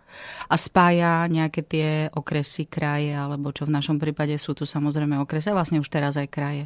[0.50, 5.54] a spája nejaké tie okresy, kraje, alebo čo v našom prípade sú tu samozrejme okresy
[5.54, 6.65] a vlastne už teraz aj kraje.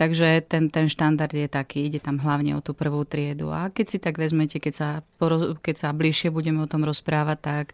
[0.00, 3.52] Takže ten, ten štandard je taký, ide tam hlavne o tú prvú triedu.
[3.52, 4.88] A keď si tak vezmete, keď sa,
[5.60, 7.66] keď sa bližšie budeme o tom rozprávať, tak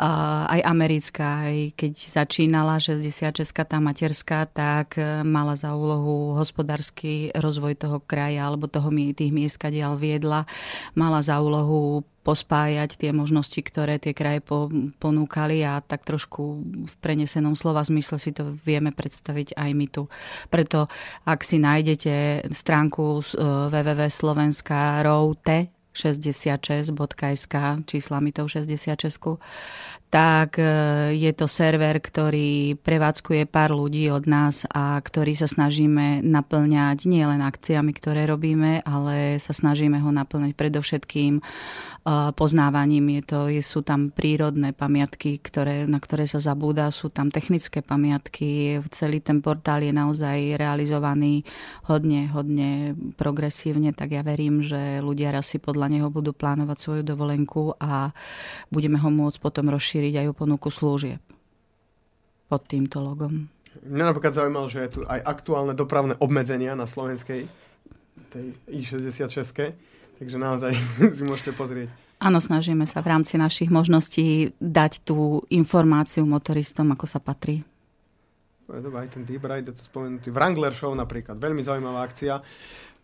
[0.00, 7.28] uh, aj americká, aj keď začínala 66 tá materská, tak e, mala za úlohu hospodársky
[7.36, 10.48] rozvoj toho kraja alebo toho tých miest, kadiaľ viedla.
[10.96, 14.66] Mala za úlohu pospájať tie možnosti, ktoré tie kraje po,
[14.98, 20.10] ponúkali a tak trošku v prenesenom slova zmysle si to vieme predstaviť aj my tu.
[20.50, 20.90] Preto
[21.22, 23.38] ak si nájdete stránku e,
[23.70, 27.54] www.slovenska.route 66.sk,
[27.88, 29.40] číslami tou 66,
[30.16, 30.64] tak e,
[31.12, 37.44] je to server, ktorý prevádzkuje pár ľudí od nás a ktorý sa snažíme naplňať nielen
[37.44, 41.42] akciami, ktoré robíme, ale sa snažíme ho naplňať predovšetkým e,
[42.32, 43.20] poznávaním.
[43.20, 48.80] Je to, sú tam prírodné pamiatky, ktoré, na ktoré sa zabúda, sú tam technické pamiatky.
[48.88, 51.44] Celý ten portál je naozaj realizovaný
[51.92, 57.02] hodne, hodne progresívne, tak ja verím, že ľudia raz si podľa neho budú plánovať svoju
[57.04, 58.16] dovolenku a
[58.72, 61.22] budeme ho môcť potom rozšíriť rozšíriť aj o ponuku služieb
[62.46, 63.50] pod týmto logom.
[63.82, 67.50] Mňa napríklad zaujímalo, že je tu aj aktuálne dopravné obmedzenia na slovenskej
[68.30, 69.74] tej I66,
[70.22, 70.72] takže naozaj
[71.16, 71.90] si môžete pozrieť.
[72.16, 77.60] Áno, snažíme sa v rámci našich možností dať tú informáciu motoristom, ako sa patrí.
[78.66, 82.40] Dobre, aj ten Deep Ride, to spomenutý Wrangler Show napríklad, veľmi zaujímavá akcia.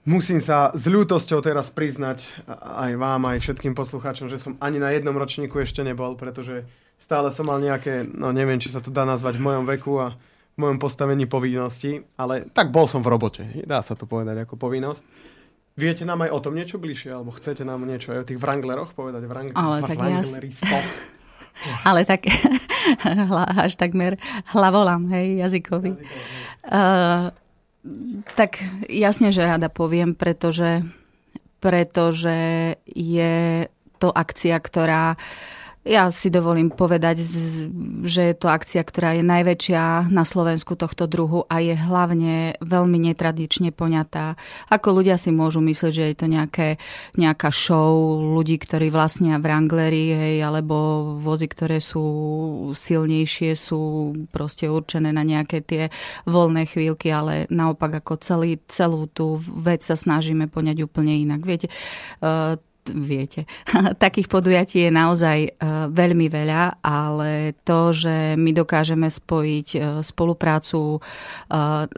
[0.02, 2.26] Musím sa s ľútosťou teraz priznať
[2.58, 6.66] aj vám, aj všetkým poslucháčom, že som ani na jednom ročníku ešte nebol, pretože
[7.02, 10.14] stále som mal nejaké, no neviem, či sa to dá nazvať v mojom veku a
[10.54, 14.54] v mojom postavení povinnosti, ale tak bol som v robote, dá sa to povedať ako
[14.54, 15.02] povinnosť.
[15.72, 18.92] Viete nám aj o tom niečo bližšie, alebo chcete nám niečo aj o tých Wrangleroch
[18.92, 19.24] povedať?
[19.24, 20.36] Wrang- ale tak jas...
[21.88, 22.28] ale tak
[23.66, 24.20] až takmer
[24.52, 25.96] hlavolám, hej, jazykový.
[25.96, 26.30] jazykový
[26.68, 27.32] uh,
[28.36, 30.84] tak jasne, že rada poviem, pretože,
[31.58, 37.26] pretože je to akcia, ktorá uh, ja si dovolím povedať,
[38.06, 43.02] že je to akcia, ktorá je najväčšia na Slovensku tohto druhu a je hlavne veľmi
[43.10, 44.38] netradične poňatá.
[44.70, 46.78] Ako ľudia si môžu myslieť, že je to nejaké,
[47.18, 52.04] nejaká show ľudí, ktorí vlastnia Wranglery, hej, alebo vozy, ktoré sú
[52.70, 55.90] silnejšie, sú proste určené na nejaké tie
[56.30, 61.42] voľné chvíľky, ale naopak ako celý, celú tú vec sa snažíme poňať úplne inak.
[61.42, 61.66] Viete,
[62.22, 62.54] uh,
[62.90, 63.46] viete.
[64.04, 65.50] Takých podujatí je naozaj e,
[65.90, 71.00] veľmi veľa, ale to, že my dokážeme spojiť e, spoluprácu e,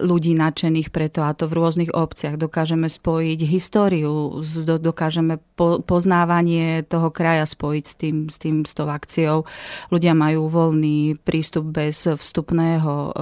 [0.04, 5.40] ľudí nadšených preto, a to v rôznych obciach, dokážeme spojiť históriu, dokážeme
[5.88, 9.48] poznávanie toho kraja spojiť s tým, s tým, s tou akciou.
[9.88, 13.14] Ľudia majú voľný prístup bez vstupného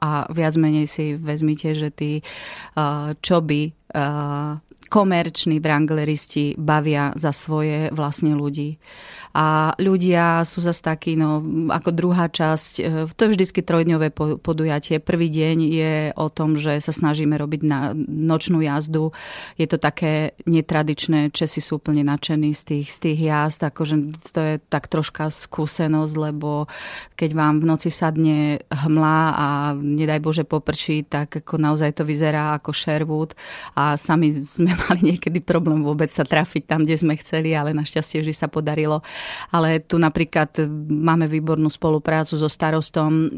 [0.00, 2.12] a viac menej si vezmite, že tí
[3.20, 3.60] čo by
[4.88, 8.78] komerční wrangleristi bavia za svoje vlastne ľudí
[9.34, 15.02] a ľudia sú zase takí, no ako druhá časť, e, to je vždycky trojdňové podujatie.
[15.02, 19.10] Prvý deň je o tom, že sa snažíme robiť na nočnú jazdu.
[19.58, 23.94] Je to také netradičné, Česi sú úplne nadšení z tých, z tých jazd, akože
[24.30, 26.70] to je tak troška skúsenosť, lebo
[27.18, 32.54] keď vám v noci sadne hmla a nedaj Bože poprčí, tak ako naozaj to vyzerá
[32.54, 33.34] ako Sherwood
[33.74, 38.22] a sami sme mali niekedy problém vôbec sa trafiť tam, kde sme chceli, ale našťastie
[38.22, 39.04] vždy sa podarilo
[39.50, 43.30] ale tu napríklad máme výbornú spoluprácu so starostom eh,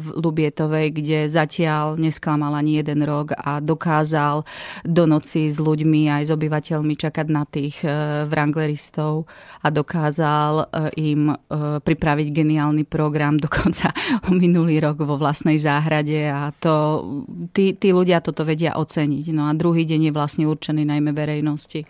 [0.00, 4.44] v Lubietovej, kde zatiaľ nesklamal ani jeden rok a dokázal
[4.84, 9.26] do noci s ľuďmi aj s obyvateľmi čakať na tých eh, wrangleristov
[9.62, 11.28] a dokázal eh, im
[11.76, 13.90] pripraviť geniálny program dokonca
[14.30, 17.02] minulý rok vo vlastnej záhrade a to,
[17.50, 19.24] tí, tí ľudia toto vedia oceniť.
[19.32, 21.86] No a druhý deň je vlastne určený najmä verejnosti.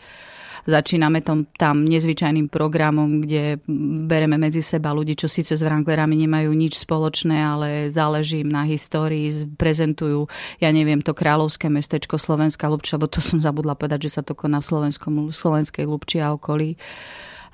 [0.66, 3.62] Začíname tom, tam nezvyčajným programom, kde
[4.02, 8.66] bereme medzi seba ľudí, čo síce s Wranglerami nemajú nič spoločné, ale záleží im na
[8.66, 10.26] histórii, prezentujú,
[10.58, 14.34] ja neviem, to kráľovské mestečko Slovenská Lubča, lebo to som zabudla povedať, že sa to
[14.34, 16.74] koná v Slovenskom, Slovenskej Lubči a okolí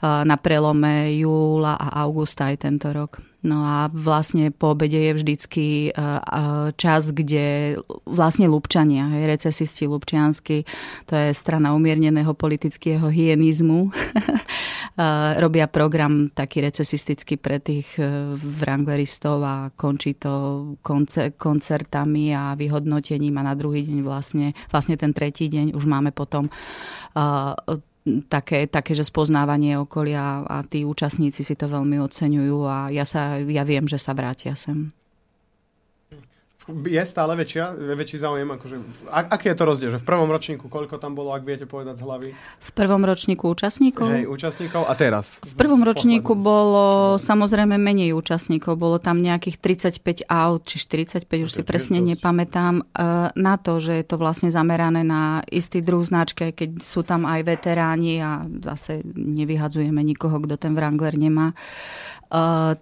[0.02, 3.31] na prelome júla a augusta aj tento rok.
[3.42, 5.66] No a vlastne po obede je vždycky
[6.78, 7.74] čas, kde
[8.06, 10.62] vlastne Lubčania, hej, recesisti Lubčiansky,
[11.10, 13.90] to je strana umierneného politického hyenizmu,
[15.42, 20.76] robia program taký recesistický pre tých e, wrangleristov a končí to
[21.34, 26.46] koncertami a vyhodnotením a na druhý deň vlastne, vlastne ten tretí deň už máme potom
[28.26, 33.38] také, také, že spoznávanie okolia a tí účastníci si to veľmi oceňujú a ja, sa,
[33.38, 34.90] ja viem, že sa vrátia sem.
[36.68, 38.46] Je stále väčšia, väčší záujem?
[38.54, 38.76] Akože,
[39.10, 39.90] a, aký je to rozdiel?
[39.90, 42.28] Že v prvom ročníku koľko tam bolo, ak viete povedať z hlavy?
[42.38, 44.06] V prvom ročníku účastníkov?
[44.06, 45.42] Hej, účastníkov a teraz?
[45.42, 48.78] V prvom ročníku bolo samozrejme menej účastníkov.
[48.78, 49.58] Bolo tam nejakých
[49.98, 52.10] 35 aut, či 45, už si presne dosť.
[52.14, 52.74] nepamätám.
[52.78, 52.82] E,
[53.34, 57.42] na to, že je to vlastne zamerané na istý druh značke, keď sú tam aj
[57.42, 61.58] veteráni a zase nevyhadzujeme nikoho, kto ten Wrangler nemá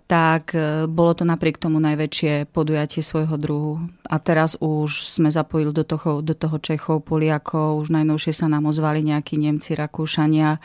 [0.06, 3.82] tak e, bolo to napriek tomu najväčšie podujatie svojho druhu.
[4.06, 8.70] A teraz už sme zapojili do toho, do toho Čechov, Poliakov, už najnovšie sa nám
[8.70, 10.62] ozvali nejakí Nemci, Rakúšania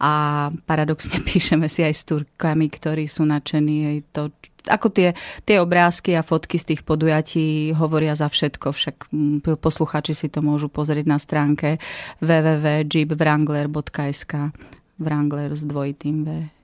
[0.00, 0.12] a
[0.64, 4.00] paradoxne píšeme si aj s Turkami, ktorí sú nadšení.
[4.16, 4.32] To,
[4.64, 5.12] ako tie,
[5.44, 9.12] tie obrázky a fotky z tých podujatí hovoria za všetko, však
[9.60, 11.76] posluchači si to môžu pozrieť na stránke
[12.24, 14.32] www.jeepwrangler.sk
[15.02, 16.61] Wrangler s dvojitým V.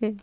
[0.00, 0.16] Je,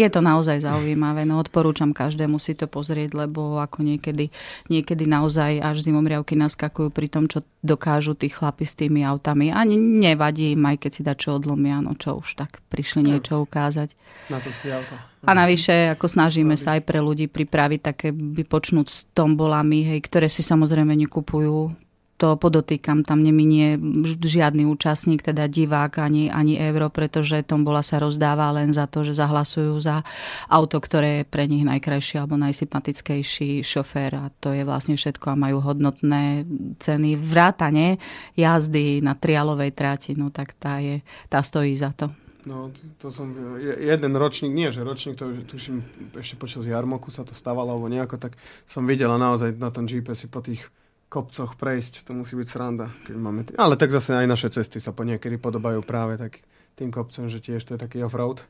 [0.00, 4.32] je to naozaj zaujímavé, no odporúčam každému si to pozrieť, lebo ako niekedy,
[4.72, 9.52] niekedy naozaj až zimomriavky naskakujú pri tom, čo dokážu tí chlapi s tými autami.
[9.52, 13.92] Ani nevadí im, aj keď si čo odlomia, no čo už tak prišli niečo ukázať.
[14.32, 14.96] Na to auta.
[15.20, 20.32] A navyše, ako snažíme sa aj pre ľudí pripraviť také vypočnúť s tombolami, hej, ktoré
[20.32, 21.76] si samozrejme nekupujú
[22.20, 23.80] to podotýkam, tam neminie
[24.20, 29.16] žiadny účastník, teda divák ani, ani euro, pretože tombola sa rozdáva len za to, že
[29.16, 30.04] zahlasujú za
[30.52, 35.40] auto, ktoré je pre nich najkrajší alebo najsympatickejší šofér a to je vlastne všetko a
[35.40, 36.44] majú hodnotné
[36.76, 37.96] ceny vrátane
[38.36, 41.00] jazdy na trialovej tráti, no tak tá, je,
[41.32, 42.12] tá stojí za to.
[42.44, 45.84] No, to som, jeden ročník, nie že ročník, to tuším,
[46.16, 50.24] ešte počas jarmoku sa to stávalo, alebo nejako, tak som videla naozaj na tom GPS
[50.28, 50.64] po tých
[51.10, 52.86] kopcoch prejsť, to musí byť sranda.
[53.02, 56.38] Keď máme t- Ale tak zase aj naše cesty sa po niekedy podobajú práve tak
[56.78, 58.46] tým kopcom, že tiež to je taký offroad.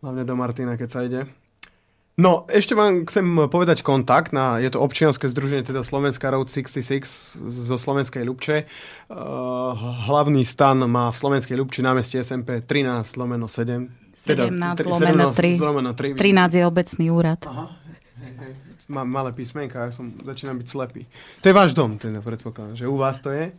[0.00, 1.26] Hlavne do Martina, keď sa ide.
[2.20, 7.40] No, ešte vám chcem povedať kontakt na, je to občianske združenie, teda Slovenská Road 66
[7.40, 8.56] zo Slovenskej Ľubče.
[9.08, 9.72] Uh,
[10.04, 14.14] hlavný stan má v Slovenskej Ľubči námestie SMP 13 lomeno 7.
[14.14, 14.52] 17
[14.84, 15.32] lomeno
[15.96, 16.20] 3.
[16.20, 17.40] 13 je obecný úrad.
[17.48, 17.79] Aha
[18.90, 21.06] mám malé písmenka, ja som začínam byť slepý.
[21.40, 23.54] To je váš dom, teda predpokladám, že u vás to je.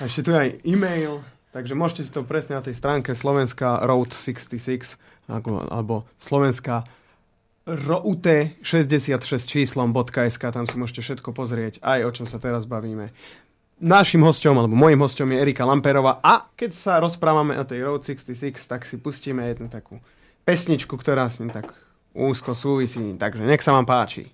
[0.00, 1.20] A ešte tu je aj e-mail,
[1.52, 4.96] takže môžete si to presne na tej stránke Slovenská Road 66
[5.28, 6.84] alebo, alebo Slovenská
[7.64, 13.08] route 66 číslom.sk, tam si môžete všetko pozrieť, aj o čom sa teraz bavíme.
[13.80, 18.04] Našim hosťom, alebo môjim hosťom je Erika Lamperová a keď sa rozprávame o tej Road
[18.04, 19.98] 66, tak si pustíme jednu takú
[20.44, 21.72] pesničku, ktorá s ním tak
[22.14, 24.30] úzko súvisí, takže nech sa vám páči.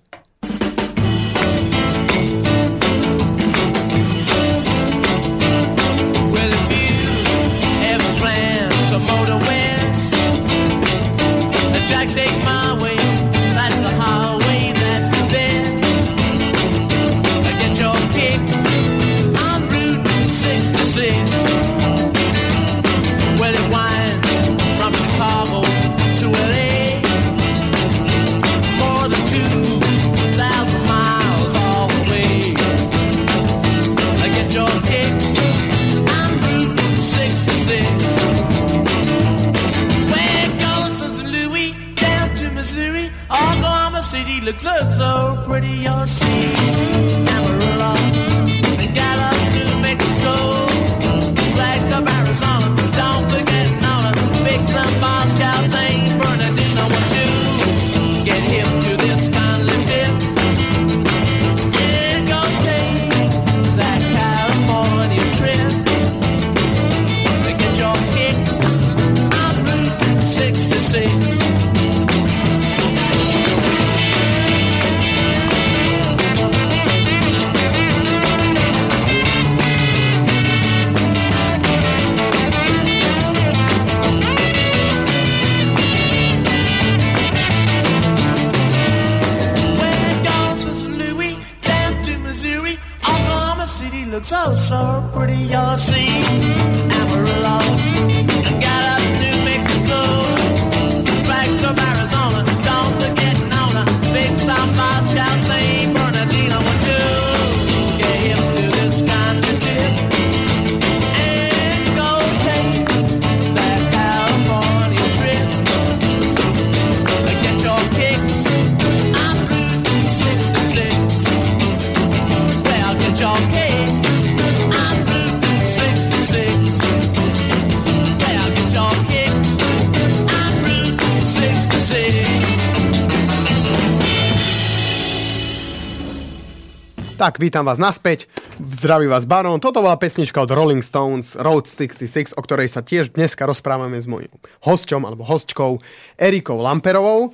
[137.41, 138.29] Vítam vás naspäť.
[138.61, 139.57] Zdraví vás Baron.
[139.57, 144.05] Toto bola pesnička od Rolling Stones Road 66, o ktorej sa tiež dneska rozprávame s
[144.05, 144.29] mojím
[144.61, 145.81] hosťom alebo hostčkou
[146.21, 147.33] Erikou Lamperovou.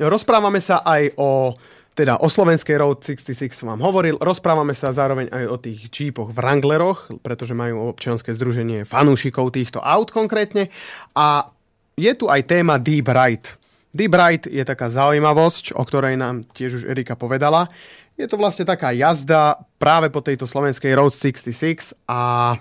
[0.00, 1.52] Rozprávame sa aj o
[1.92, 4.16] teda o slovenskej Road 66 som vám hovoril.
[4.16, 10.08] Rozprávame sa zároveň aj o tých Jeepoch Wrangleroch, pretože majú občianske združenie fanúšikov týchto aut
[10.08, 10.72] konkrétne.
[11.12, 11.52] A
[12.00, 13.60] je tu aj téma Deep Ride.
[13.92, 17.66] Deep Ride je taká zaujímavosť, o ktorej nám tiež už Erika povedala.
[18.18, 22.54] Je to vlastne taká jazda práve po tejto slovenskej Road 66 a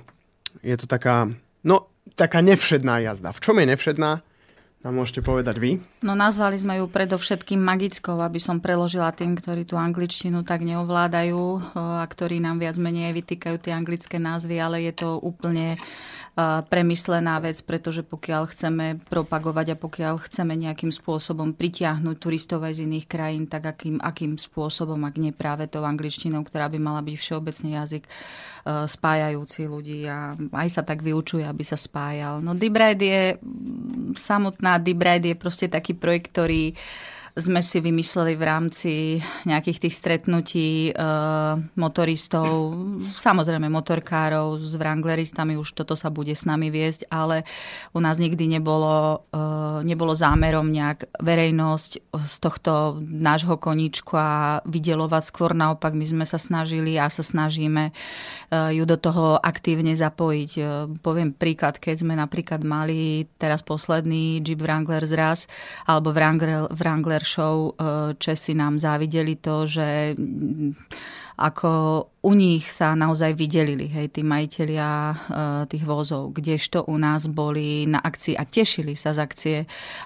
[0.61, 1.33] je to taká,
[1.65, 3.33] no, taká nevšedná jazda.
[3.33, 4.21] V čom je nevšedná?
[4.87, 5.83] Nám môžete povedať vy?
[5.99, 11.75] No nazvali sme ju predovšetkým magickou, aby som preložila tým, ktorí tú angličtinu tak neovládajú
[11.75, 15.75] a ktorí nám viac menej vytýkajú tie anglické názvy, ale je to úplne
[16.69, 22.85] premyslená vec, pretože pokiaľ chceme propagovať a pokiaľ chceme nejakým spôsobom pritiahnuť turistov aj z
[22.85, 27.15] iných krajín, tak akým, akým spôsobom, ak nie práve tou angličtinou, ktorá by mala byť
[27.17, 28.09] všeobecný jazyk e,
[28.85, 32.37] spájajúci ľudí a aj sa tak vyučuje, aby sa spájal.
[32.45, 33.25] No Ride je,
[34.13, 36.73] samotná Deep Ride je proste taký projekt, ktorý
[37.37, 38.91] sme si vymysleli v rámci
[39.45, 40.91] nejakých tých stretnutí e,
[41.77, 42.73] motoristov,
[43.21, 47.45] samozrejme motorkárov s wrangleristami, už toto sa bude s nami viesť, ale
[47.93, 55.29] u nás nikdy nebolo, e, nebolo zámerom nejak verejnosť z tohto nášho koníčku a vydelovať.
[55.29, 57.93] Skôr naopak my sme sa snažili a sa snažíme e,
[58.73, 60.51] ju do toho aktívne zapojiť.
[60.57, 60.61] E,
[61.05, 65.45] poviem príklad, keď sme napríklad mali teraz posledný Jeep Wrangler zraz,
[65.85, 67.26] alebo Wrangler, Wrangler
[67.75, 70.15] eh, Česi nám závideli to, že
[71.37, 71.69] ako
[72.27, 75.15] u nich sa naozaj vydelili, hej, tí majiteľia e,
[75.71, 79.57] tých vozov, kdežto u nás boli na akcii a tešili sa z akcie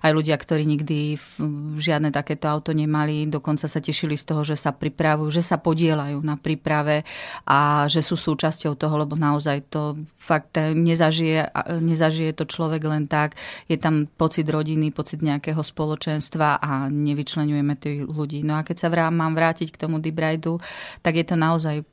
[0.06, 1.26] aj ľudia, ktorí nikdy v,
[1.82, 6.22] žiadne takéto auto nemali, dokonca sa tešili z toho, že sa pripravujú, že sa podielajú
[6.22, 7.08] na príprave
[7.48, 11.48] a že sú súčasťou toho, lebo naozaj to fakt nezažije,
[11.82, 13.34] nezažije to človek len tak.
[13.66, 18.46] Je tam pocit rodiny, pocit nejakého spoločenstva a nevyčlenujeme tých ľudí.
[18.46, 20.62] No a keď sa vrám, mám vrátiť k tomu Debrajdu,
[21.02, 21.84] tak je to naozaj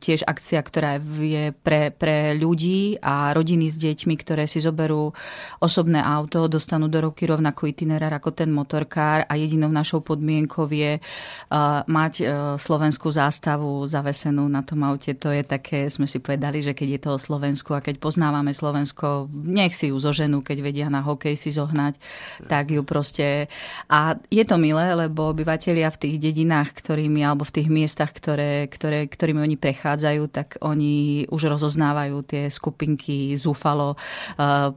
[0.00, 5.12] tiež akcia, ktorá je pre, pre ľudí a rodiny s deťmi, ktoré si zoberú
[5.60, 10.96] osobné auto, dostanú do ruky rovnako itinerár ako ten motorkár a jedinou našou podmienkou je
[10.98, 12.26] uh, mať uh,
[12.56, 15.12] slovenskú zástavu zavesenú na tom aute.
[15.20, 18.56] To je také, sme si povedali, že keď je to o Slovensku a keď poznávame
[18.56, 22.48] Slovensko, nech si ju zoženú, keď vedia na hokej si zohnať, yes.
[22.48, 23.46] tak ju proste...
[23.92, 28.66] A je to milé, lebo obyvateľia v tých dedinách, ktorými, alebo v tých miestach, ktoré,
[28.72, 34.70] ktoré, ktorým ktorými oni prechádzajú, tak oni už rozoznávajú tie skupinky zúfalo uh,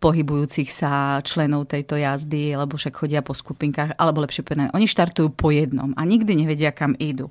[0.00, 5.28] pohybujúcich sa členov tejto jazdy, lebo však chodia po skupinkách, alebo lepšie povedané, oni štartujú
[5.36, 7.30] po jednom a nikdy nevedia, kam idú.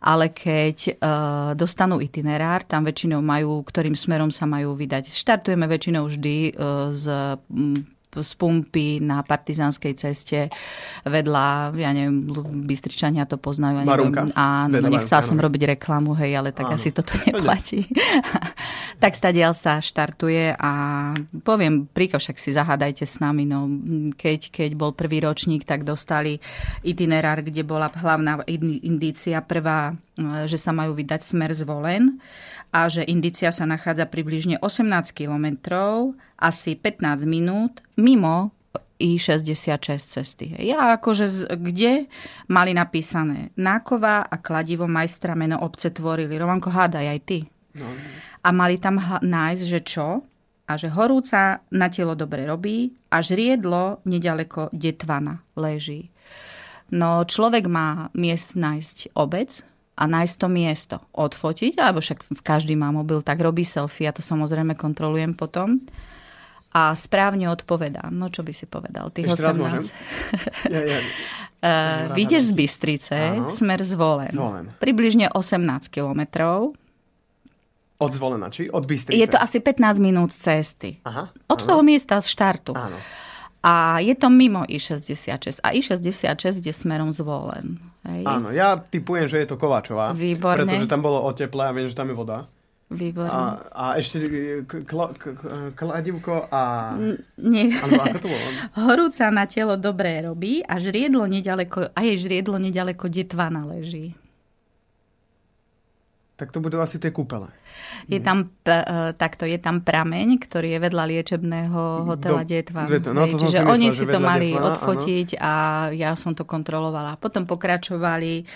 [0.00, 5.12] Ale keď uh, dostanú itinerár, tam väčšinou majú, ktorým smerom sa majú vydať.
[5.12, 7.04] Štartujeme väčšinou vždy uh, z
[7.52, 10.48] um, z pumpy na partizánskej ceste
[11.04, 12.24] vedľa, ja neviem,
[12.64, 13.82] Bystričania to poznajú.
[13.82, 16.76] Ja neviem, áno, no, nechcela som robiť reklamu, hej, ale tak áno.
[16.80, 17.84] asi toto neplatí.
[19.02, 20.72] tak stadiaľ sa štartuje a
[21.44, 23.68] poviem, príklad, však si zahádajte s nami, no,
[24.16, 26.40] keď, keď bol prvý ročník, tak dostali
[26.82, 29.94] itinerár, kde bola hlavná indícia prvá,
[30.50, 32.18] že sa majú vydať smer zvolen
[32.74, 38.52] a že indícia sa nachádza približne 18 kilometrov, asi 15 minút mimo
[38.98, 40.46] I-66 cesty.
[40.58, 42.10] Ja akože kde
[42.50, 46.34] mali napísané Náková a kladivo majstra meno obce tvorili.
[46.34, 47.38] Rovanko, hádaj aj ty.
[47.78, 47.86] No.
[48.42, 50.26] A mali tam nájsť, že čo?
[50.68, 56.10] A že horúca na telo dobre robí a žriedlo nedaleko Detvana leží.
[56.92, 59.62] No človek má miest nájsť obec,
[59.98, 64.22] a nájsť to miesto, odfotiť, alebo však každý má mobil, tak robí selfie, ja to
[64.22, 65.82] samozrejme kontrolujem potom
[66.70, 68.06] a správne odpovedá.
[68.14, 69.10] No čo by si povedal?
[69.10, 69.90] Tých Ešte 18.
[70.74, 71.00] ja, ja.
[71.58, 73.50] Uh, Vyjdeš z Bystrice, Áno.
[73.50, 74.30] smer zvolen.
[74.30, 74.70] zvolen.
[74.78, 76.78] Približne 18 kilometrov.
[77.98, 78.70] Od zvolena, či?
[78.70, 79.18] Od Bystrice?
[79.18, 81.02] Je to asi 15 minút cesty.
[81.02, 81.66] Aha, Od áno.
[81.66, 82.78] toho miesta z štartu.
[82.78, 82.94] Áno.
[83.62, 85.58] A je to mimo I66.
[85.62, 87.82] A I66 je smerom zvolen.
[88.06, 88.22] Hej.
[88.24, 90.14] Áno, ja typujem, že je to Kováčová.
[90.14, 90.64] Výborne.
[90.64, 92.46] Pretože tam bolo o teple a viem, že tam je voda.
[92.88, 93.28] Výborne.
[93.28, 94.24] A, a ešte
[94.64, 95.12] kla,
[95.76, 96.94] kladivko a...
[97.36, 97.68] Nie.
[97.84, 98.46] Ano, ako to bolo?
[98.88, 104.16] Horúca na telo dobré robí a žriedlo nedaleko, a jej žriedlo nedaleko detvana leží
[106.38, 107.50] tak to budú asi tie kúpele.
[108.06, 112.86] Je tam, uh, takto, je tam prameň, ktorý je vedľa liečebného hotela Do, Detva.
[112.86, 115.42] No, to Čiže oni si to mali Detvana, odfotiť áno.
[115.42, 115.52] a
[115.90, 117.18] ja som to kontrolovala.
[117.18, 118.46] Potom pokračovali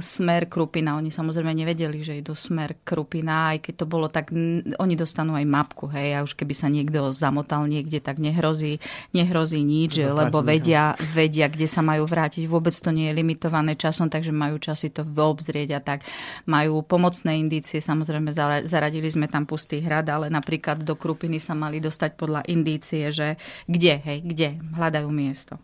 [0.00, 0.96] smer Krupina.
[1.00, 4.32] Oni samozrejme nevedeli, že idú smer Krupina, aj keď to bolo tak,
[4.76, 8.82] oni dostanú aj mapku, hej, a už keby sa niekto zamotal niekde, tak nehrozí,
[9.16, 12.44] nehrozí nič, lebo vedia, vedia, kde sa majú vrátiť.
[12.44, 16.04] Vôbec to nie je limitované časom, takže majú časy to obzrieť a tak.
[16.44, 18.32] Majú pomocné indície, samozrejme
[18.66, 23.40] zaradili sme tam pustý hrad, ale napríklad do Krupiny sa mali dostať podľa indície, že
[23.64, 25.56] kde, hej, kde, hľadajú miesto.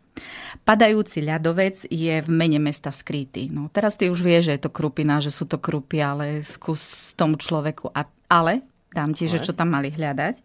[0.66, 3.52] Padajúci ľadovec je v mene mesta skrytý.
[3.52, 7.12] No, teraz ty už vieš, že je to krupina, že sú to krupy, ale skús
[7.14, 7.92] tomu človeku.
[7.94, 10.42] A, ale, dám ti, že čo tam mali hľadať.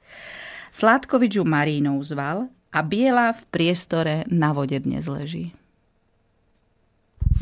[0.72, 5.52] Sládkovič ju Marínou zval a biela v priestore na vode dnes leží.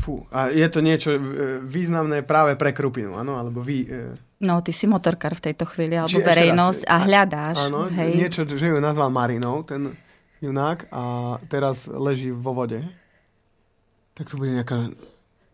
[0.00, 1.20] Fú, a je to niečo e,
[1.60, 3.36] významné práve pre krupinu, áno?
[3.36, 3.78] Alebo vy...
[3.84, 4.16] E...
[4.40, 7.56] No, ty si motorkár v tejto chvíli, alebo Či verejnosť raz, a hľadáš.
[7.68, 8.16] Áno, hej.
[8.16, 9.92] niečo, že ju nazval Marinou, ten
[10.40, 12.84] junák a teraz leží vo vode.
[14.14, 14.92] Tak to bude nejaká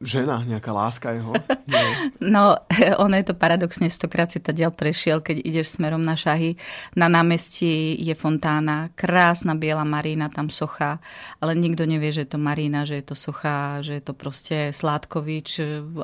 [0.01, 1.33] žena, nejaká láska jeho?
[1.71, 2.13] Nie.
[2.21, 2.61] No,
[3.05, 6.61] ono je to paradoxne, stokrát si diel prešiel, keď ideš smerom na šahy.
[6.95, 11.01] Na námestí je fontána, krásna biela marína, tam socha,
[11.41, 14.71] ale nikto nevie, že je to marína, že je to socha, že je to proste
[14.71, 15.49] Sládkovič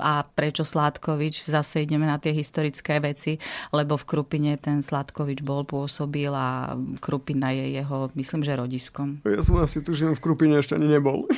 [0.00, 1.46] a prečo Sládkovič?
[1.46, 3.36] Zase ideme na tie historické veci,
[3.70, 9.20] lebo v Krupine ten Sládkovič bol, pôsobil a Krupina je jeho, myslím, že rodiskom.
[9.28, 11.28] Ja som asi tu, že v Krupine ešte ani nebol.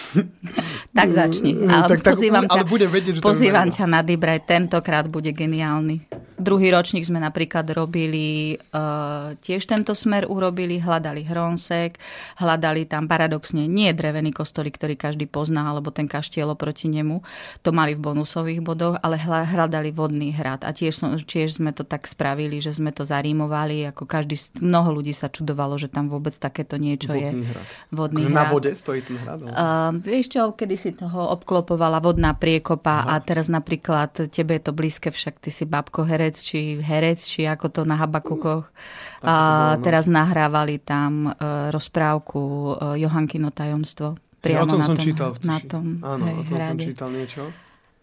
[0.99, 1.59] tak začni.
[1.67, 5.33] A tak, tak, pozývam ťa, ale budem vedieť, že pozývam ťa na Dibraj, tentokrát bude
[5.33, 6.25] geniálny.
[6.35, 11.95] Druhý ročník sme napríklad robili, uh, tiež tento smer urobili, hľadali Hronsek,
[12.43, 17.23] hľadali tam paradoxne nie drevený kostolík, ktorý každý pozná, alebo ten kaštiel oproti nemu,
[17.63, 20.67] to mali v bonusových bodoch, ale hľadali vodný hrad.
[20.67, 24.91] A tiež, som, tiež sme to tak spravili, že sme to zarímovali, ako každý, mnoho
[25.01, 27.51] ľudí sa čudovalo, že tam vôbec takéto niečo vodný je.
[27.55, 27.65] Hrad.
[27.95, 28.35] Vodný hrad.
[28.35, 29.39] Na vode stojí ten hrad?
[29.39, 33.17] Uh, vieš čo, kedy si toho obklopovala vodná priekopa Aha.
[33.17, 37.49] a teraz napríklad tebe je to blízke, však ty si babko herec, či herec, či
[37.49, 38.69] ako to na Habakukoch.
[38.69, 39.27] Mm.
[39.27, 39.35] A
[39.75, 39.83] no.
[39.83, 44.19] teraz nahrávali tam uh, rozprávku uh, Johankino tajomstvo.
[44.45, 45.31] Priamo ja, o tom na som tom, čítal.
[45.41, 46.69] Na tom, Áno, hej, o tom hrade.
[46.69, 47.43] som čítal niečo.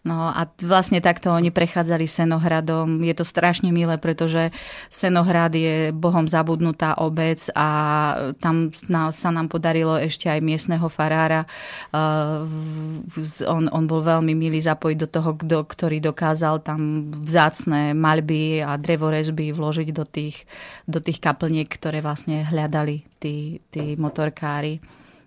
[0.02, 3.06] No a vlastne takto oni prechádzali Senohradom.
[3.06, 4.50] Je to strašne milé, pretože
[4.90, 7.70] Senohrad je bohom zabudnutá obec a
[8.42, 8.74] tam
[9.14, 11.46] sa nám podarilo ešte aj miestneho farára.
[13.46, 18.74] On, on bol veľmi milý zapojiť do toho, kdo, ktorý dokázal tam vzácne maľby a
[18.74, 20.50] drevorezby vložiť do tých,
[20.82, 24.82] do tých kaplniek, ktoré vlastne hľadali tí, tí motorkári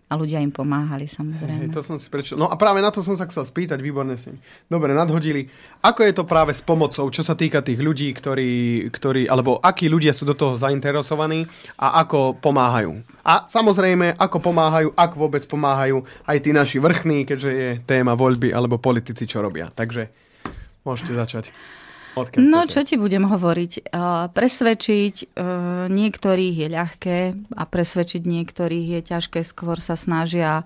[0.06, 1.66] a ľudia im pomáhali samozrejme.
[1.66, 2.38] Hey, to som si prečo...
[2.38, 4.30] No a práve na to som sa chcel spýtať, výborne si.
[4.70, 5.50] Dobre, nadhodili.
[5.82, 9.90] Ako je to práve s pomocou, čo sa týka tých ľudí, ktorí, ktorí, alebo akí
[9.90, 11.50] ľudia sú do toho zainteresovaní
[11.82, 13.02] a ako pomáhajú?
[13.26, 18.54] A samozrejme, ako pomáhajú, ak vôbec pomáhajú aj tí naši vrchní, keďže je téma voľby
[18.54, 19.74] alebo politici, čo robia.
[19.74, 20.14] Takže
[20.86, 21.50] môžete začať.
[22.16, 23.92] Odkiaľ no, čo ti budem hovoriť?
[24.32, 25.36] Presvedčiť
[25.92, 27.18] niektorých je ľahké
[27.60, 29.44] a presvedčiť niektorých je ťažké.
[29.44, 30.64] Skôr sa snažia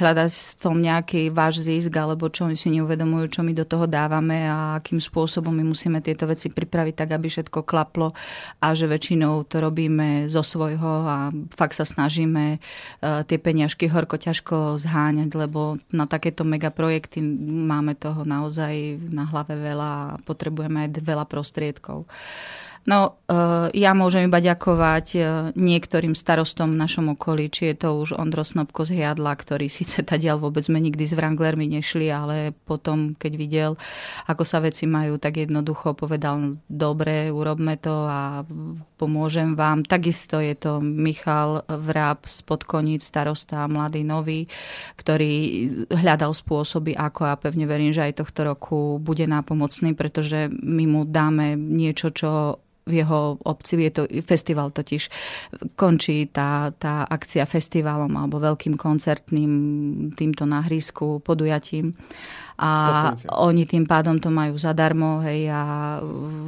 [0.00, 4.48] hľadať v tom nejaký váš zisk, alebo čo si neuvedomujú, čo my do toho dávame
[4.48, 8.16] a akým spôsobom my musíme tieto veci pripraviť tak, aby všetko klaplo
[8.64, 12.56] a že väčšinou to robíme zo svojho a fakt sa snažíme
[13.04, 17.20] tie peňažky horko ťažko zháňať, lebo na takéto megaprojekty
[17.68, 22.06] máme toho naozaj na hlave veľa a potrebujeme aj veľa prostriedkov.
[22.86, 23.34] No, e,
[23.74, 25.20] ja môžem iba ďakovať e,
[25.58, 30.06] niektorým starostom v našom okolí, či je to už Ondro Snobko z Hiadla, ktorý síce
[30.06, 33.70] tadiaľ vôbec sme nikdy s Wranglermi nešli, ale potom, keď videl,
[34.30, 38.46] ako sa veci majú, tak jednoducho povedal, dobre, urobme to a
[38.94, 39.82] pomôžem vám.
[39.82, 44.46] Takisto je to Michal Vrab z Podkoníc, starosta Mladý Nový,
[44.94, 45.34] ktorý
[45.90, 51.02] hľadal spôsoby, ako a pevne verím, že aj tohto roku bude nápomocný, pretože my mu
[51.02, 55.10] dáme niečo, čo v jeho obci, je to festival totiž,
[55.74, 59.52] končí tá, tá akcia festivalom alebo veľkým koncertným
[60.14, 61.98] týmto nahrýsku podujatím
[62.56, 66.00] a oni tým pádom to majú zadarmo hej, a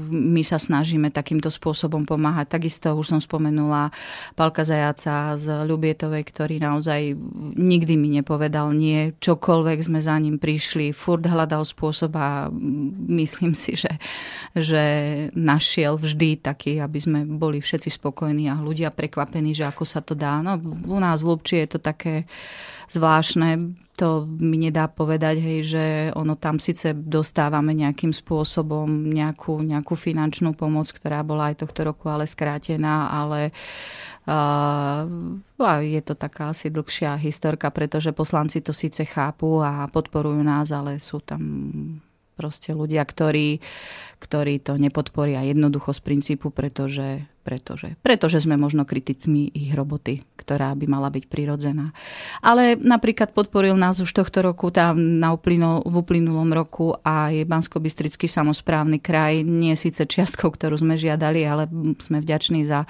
[0.08, 2.48] my sa snažíme takýmto spôsobom pomáhať.
[2.56, 3.92] Takisto už som spomenula
[4.32, 7.12] Palka Zajaca z Ľubietovej, ktorý naozaj
[7.60, 12.48] nikdy mi nepovedal nie, čokoľvek sme za ním prišli, furt hľadal spôsob a
[13.12, 13.92] myslím si, že,
[14.56, 14.84] že
[15.36, 20.16] našiel vždy taký, aby sme boli všetci spokojní a ľudia prekvapení, že ako sa to
[20.16, 20.40] dá.
[20.40, 20.56] No,
[20.88, 22.24] u nás v Lubči je to také
[22.88, 25.84] zvláštne, to mi nedá povedať, hej, že
[26.14, 32.06] ono tam síce dostávame nejakým spôsobom nejakú, nejakú finančnú pomoc, ktorá bola aj tohto roku
[32.06, 33.50] ale skrátená, ale
[34.30, 40.70] uh, je to taká asi dlhšia historka, pretože poslanci to síce chápu a podporujú nás,
[40.70, 41.42] ale sú tam
[42.38, 43.58] proste ľudia, ktorí,
[44.22, 50.76] ktorí to nepodporia jednoducho z princípu, pretože pretože, pretože sme možno kriticmi ich roboty, ktorá
[50.76, 51.96] by mala byť prirodzená.
[52.44, 57.80] Ale napríklad podporil nás už tohto roku, tam na uplynul, v uplynulom roku aj bansko
[57.80, 61.64] samozprávny kraj, nie síce čiastkou, ktorú sme žiadali, ale
[62.04, 62.84] sme vďační za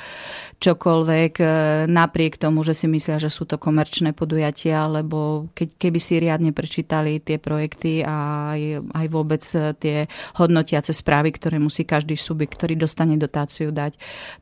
[0.59, 1.47] čokoľvek, e,
[1.87, 6.51] napriek tomu, že si myslia, že sú to komerčné podujatia, lebo keď, keby si riadne
[6.51, 9.43] prečítali tie projekty a aj, aj vôbec
[9.79, 13.95] tie hodnotiace správy, ktoré musí každý subjekt, ktorý dostane dotáciu dať,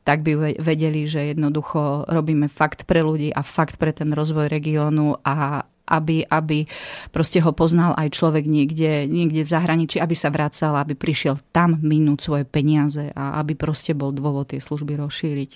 [0.07, 5.19] tak by vedeli, že jednoducho robíme fakt pre ľudí a fakt pre ten rozvoj regiónu
[5.19, 6.63] a aby, aby
[7.11, 11.79] proste ho poznal aj človek niekde, niekde v zahraničí, aby sa vracal, aby prišiel tam
[11.83, 15.51] minúť svoje peniaze a aby proste bol dôvod tie služby rozšíriť.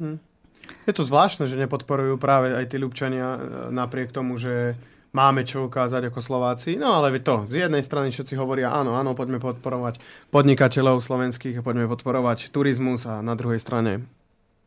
[0.00, 0.18] Hm.
[0.84, 3.38] Je to zvláštne, že nepodporujú práve aj tí ľubčania e,
[3.72, 4.76] napriek tomu, že
[5.14, 6.76] máme čo ukázať ako Slováci.
[6.76, 10.02] No ale to, z jednej strany všetci hovoria, áno, áno, poďme podporovať
[10.34, 14.04] podnikateľov slovenských, poďme podporovať turizmus a na druhej strane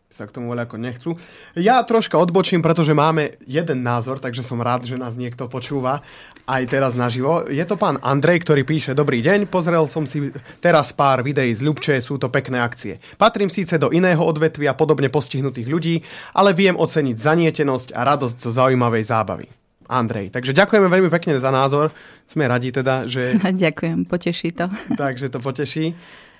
[0.08, 1.20] sa k tomu ako nechcú.
[1.52, 6.00] Ja troška odbočím, pretože máme jeden názor, takže som rád, že nás niekto počúva
[6.48, 7.44] aj teraz naživo.
[7.52, 10.32] Je to pán Andrej, ktorý píše Dobrý deň, pozrel som si
[10.64, 13.04] teraz pár videí z Ľubče, sú to pekné akcie.
[13.20, 15.96] Patrím síce do iného odvetvia podobne postihnutých ľudí,
[16.32, 19.67] ale viem oceniť zanietenosť a radosť zo zaujímavej zábavy.
[19.88, 20.36] Andrej.
[20.36, 21.96] Takže ďakujeme veľmi pekne za názor.
[22.28, 23.40] Sme radi teda, že...
[23.64, 24.68] Ďakujem, poteší to.
[25.02, 25.96] Takže to poteší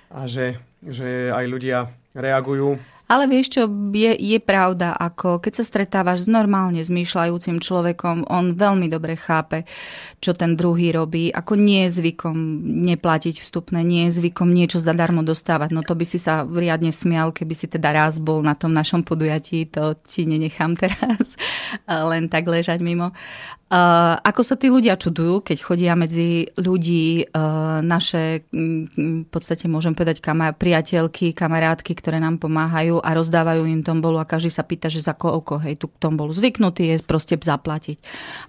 [0.08, 1.78] a že, že aj ľudia
[2.16, 2.80] reagujú.
[3.08, 3.62] Ale vieš čo,
[3.96, 9.64] je, je pravda, ako keď sa stretávaš s normálne zmýšľajúcim človekom, on veľmi dobre chápe,
[10.20, 11.32] čo ten druhý robí.
[11.32, 12.36] Ako nie je zvykom
[12.84, 15.72] neplatiť vstupné, nie je zvykom niečo zadarmo dostávať.
[15.72, 19.00] No to by si sa riadne smial, keby si teda raz bol na tom našom
[19.00, 21.32] podujatí, to ti nenechám teraz
[22.12, 23.16] len tak ležať mimo.
[23.68, 29.92] Uh, ako sa tí ľudia čudujú, keď chodia medzi ľudí, uh, naše, v podstate môžem
[29.92, 34.90] povedať, kama- priateľky, kamarátky, ktoré nám pomáhajú a rozdávajú im tombolu a každý sa pýta,
[34.90, 37.98] že za koľko, hej, tú tombolu zvyknutý je proste zaplatiť.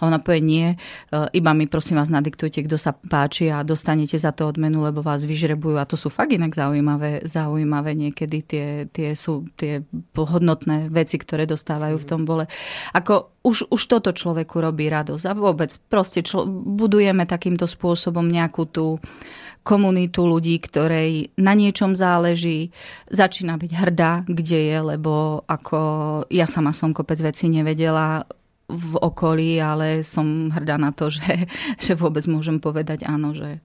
[0.02, 4.18] A ona povie nie, uh, iba mi prosím vás nadiktujte, kto sa páči a dostanete
[4.18, 8.68] za to odmenu, lebo vás vyžrebujú a to sú fakt inak zaujímavé, zaujímavé niekedy tie,
[8.90, 12.44] tie sú tie hodnotné veci, ktoré dostávajú v tombole.
[12.94, 18.64] Ako už, už toto človeku robí radosť a vôbec proste člo, budujeme takýmto spôsobom nejakú
[18.68, 18.86] tú
[19.70, 22.74] komunitu ľudí, ktorej na niečom záleží,
[23.14, 25.80] začína byť hrdá, kde je, lebo ako
[26.34, 28.26] ja sama som kopec veci nevedela
[28.66, 31.46] v okolí, ale som hrdá na to, že,
[31.78, 33.62] že vôbec môžem povedať áno, že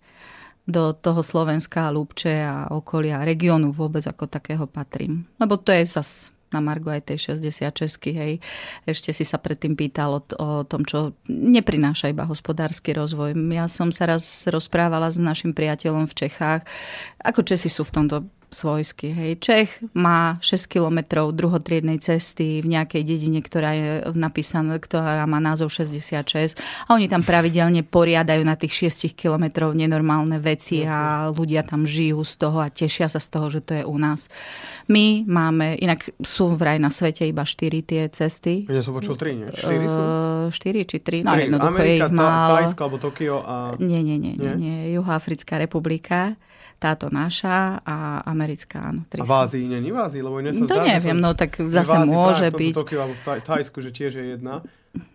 [0.65, 5.29] do toho Slovenska, Lúbče a okolia, regiónu vôbec ako takého patrím.
[5.37, 8.39] Lebo to je zase na Margo aj tej 66 hej.
[8.87, 13.35] Ešte si sa predtým pýtal o, o tom, čo neprináša iba hospodársky rozvoj.
[13.51, 16.63] Ja som sa raz rozprávala s našim priateľom v Čechách.
[17.19, 18.17] Ako Česi sú v tomto
[18.55, 19.11] svojsky.
[19.11, 19.31] Hej.
[19.43, 25.75] Čech má 6 kilometrov druhotriednej cesty v nejakej dedine, ktorá je napísaná, ktorá má názov
[25.75, 26.55] 66
[26.87, 32.23] a oni tam pravidelne poriadajú na tých 6 kilometrov nenormálne veci a ľudia tam žijú
[32.23, 34.31] z toho a tešia sa z toho, že to je u nás.
[34.87, 38.71] My máme, inak sú vraj na svete iba 4 tie cesty.
[38.71, 39.49] Ja som počul 3, nie?
[39.51, 40.01] 4 sú?
[40.55, 41.45] 4 či 3, no 3.
[41.51, 42.55] jednoducho Amerika, je ich málo.
[42.61, 43.57] Tajsko alebo Tokio a...
[43.81, 44.77] Nie, nie, nie, nie, nie.
[44.95, 46.37] Juhoafrická republika
[46.85, 49.09] táto naša a americká, áno.
[49.09, 50.21] A v Ázii není v Ázii?
[50.21, 52.75] Lebo to zdá, neviem, som, no tak zase môže tak, byť.
[52.77, 54.61] V Tokiu alebo v Thajsku, že tiež je jedna,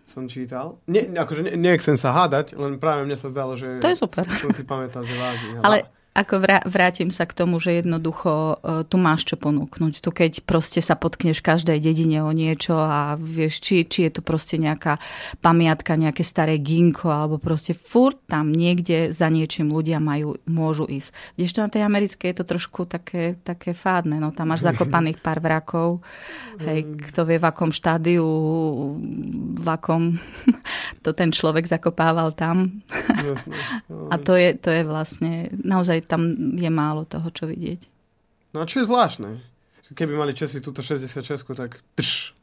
[0.02, 0.82] som čítal.
[0.90, 3.78] Nie, akože ne, nechcem sa hádať, len práve mne sa zdalo, že...
[3.78, 4.26] To je super.
[4.42, 5.50] Som si pamätal, že v Ázii.
[5.62, 5.86] Ale
[6.20, 10.04] ako vrátim sa k tomu, že jednoducho e, tu máš čo ponúknuť.
[10.04, 14.20] Tu keď proste sa potkneš v každej dedine o niečo a vieš, či, či je
[14.20, 15.00] to proste nejaká
[15.40, 21.08] pamiatka, nejaké staré ginko, alebo proste furt tam niekde za niečím ľudia majú, môžu ísť.
[21.40, 24.20] Vieš to na tej americkej je to trošku také, také fádne.
[24.20, 26.04] No, tam máš zakopaných pár vrakov.
[26.60, 28.26] Hej, kto vie v akom štádiu,
[29.56, 30.20] v akom
[31.04, 32.84] to ten človek zakopával tam.
[34.12, 37.86] a to je, to je vlastne naozaj tam je málo toho, čo vidieť.
[38.50, 39.30] No a čo je zvláštne?
[39.90, 42.34] Keby mali Česi túto 66, tak trš,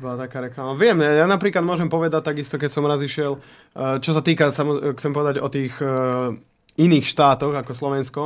[0.00, 0.72] bola taká reklama.
[0.78, 3.36] Viem, ja napríklad môžem povedať takisto, keď som raz išiel,
[3.74, 4.48] eh, čo sa týka,
[4.96, 6.32] chcem povedať o tých eh,
[6.78, 8.22] iných štátoch ako Slovensko.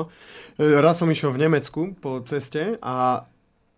[0.61, 3.27] Eh, raz som išiel v Nemecku po ceste a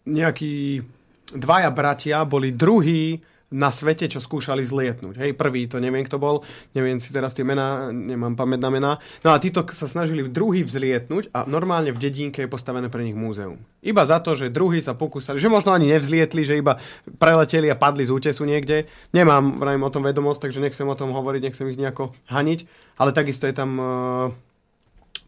[0.04, 0.84] nejakí
[1.32, 3.16] dvaja bratia boli druhí
[3.54, 5.14] na svete, čo skúšali zlietnúť.
[5.22, 6.42] Hej, prvý, to neviem, kto bol,
[6.74, 8.92] neviem si teraz tie mená, nemám pamäť na mená.
[9.22, 13.14] No a títo sa snažili druhý vzlietnúť a normálne v dedinke je postavené pre nich
[13.14, 13.62] múzeum.
[13.78, 16.82] Iba za to, že druhý sa pokúsali, že možno ani nevzlietli, že iba
[17.22, 18.90] preleteli a padli z útesu niekde.
[19.14, 22.66] Nemám vrajím o tom vedomosť, takže nechcem o tom hovoriť, nechcem ich nejako haniť,
[22.98, 23.70] ale takisto je tam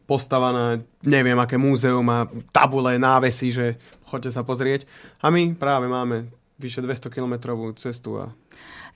[0.06, 3.66] postavané, neviem aké múzeum a tabule, návesy, že
[4.06, 4.86] choďte sa pozrieť.
[5.18, 8.16] A my práve máme vyše 200 kilometrovú cestu.
[8.16, 8.32] A...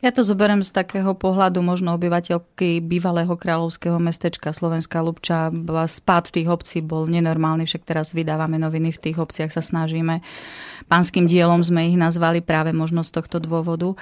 [0.00, 5.52] Ja to zoberiem z takého pohľadu možno obyvateľky bývalého kráľovského mestečka Slovenská Lubča.
[5.84, 10.24] Spád tých obcí bol nenormálny, však teraz vydávame noviny v tých obciach, sa snažíme.
[10.88, 13.92] Pánským dielom sme ich nazvali práve možno z tohto dôvodu.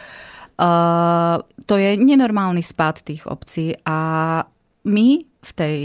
[0.59, 1.39] Uh,
[1.71, 4.43] to je nenormálny spád tých obcí a
[4.87, 5.77] my v tej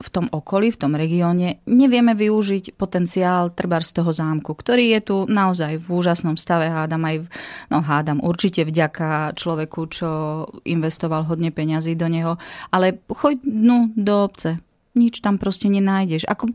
[0.00, 5.00] v tom okolí, v tom regióne nevieme využiť potenciál treba z toho zámku, ktorý je
[5.04, 7.16] tu naozaj v úžasnom stave, hádam aj,
[7.68, 10.10] no hádam určite vďaka človeku, čo
[10.64, 12.40] investoval hodne peňazí do neho,
[12.72, 14.56] ale choď no, do obce,
[15.00, 16.28] nič tam proste nenájdeš.
[16.28, 16.52] Ako,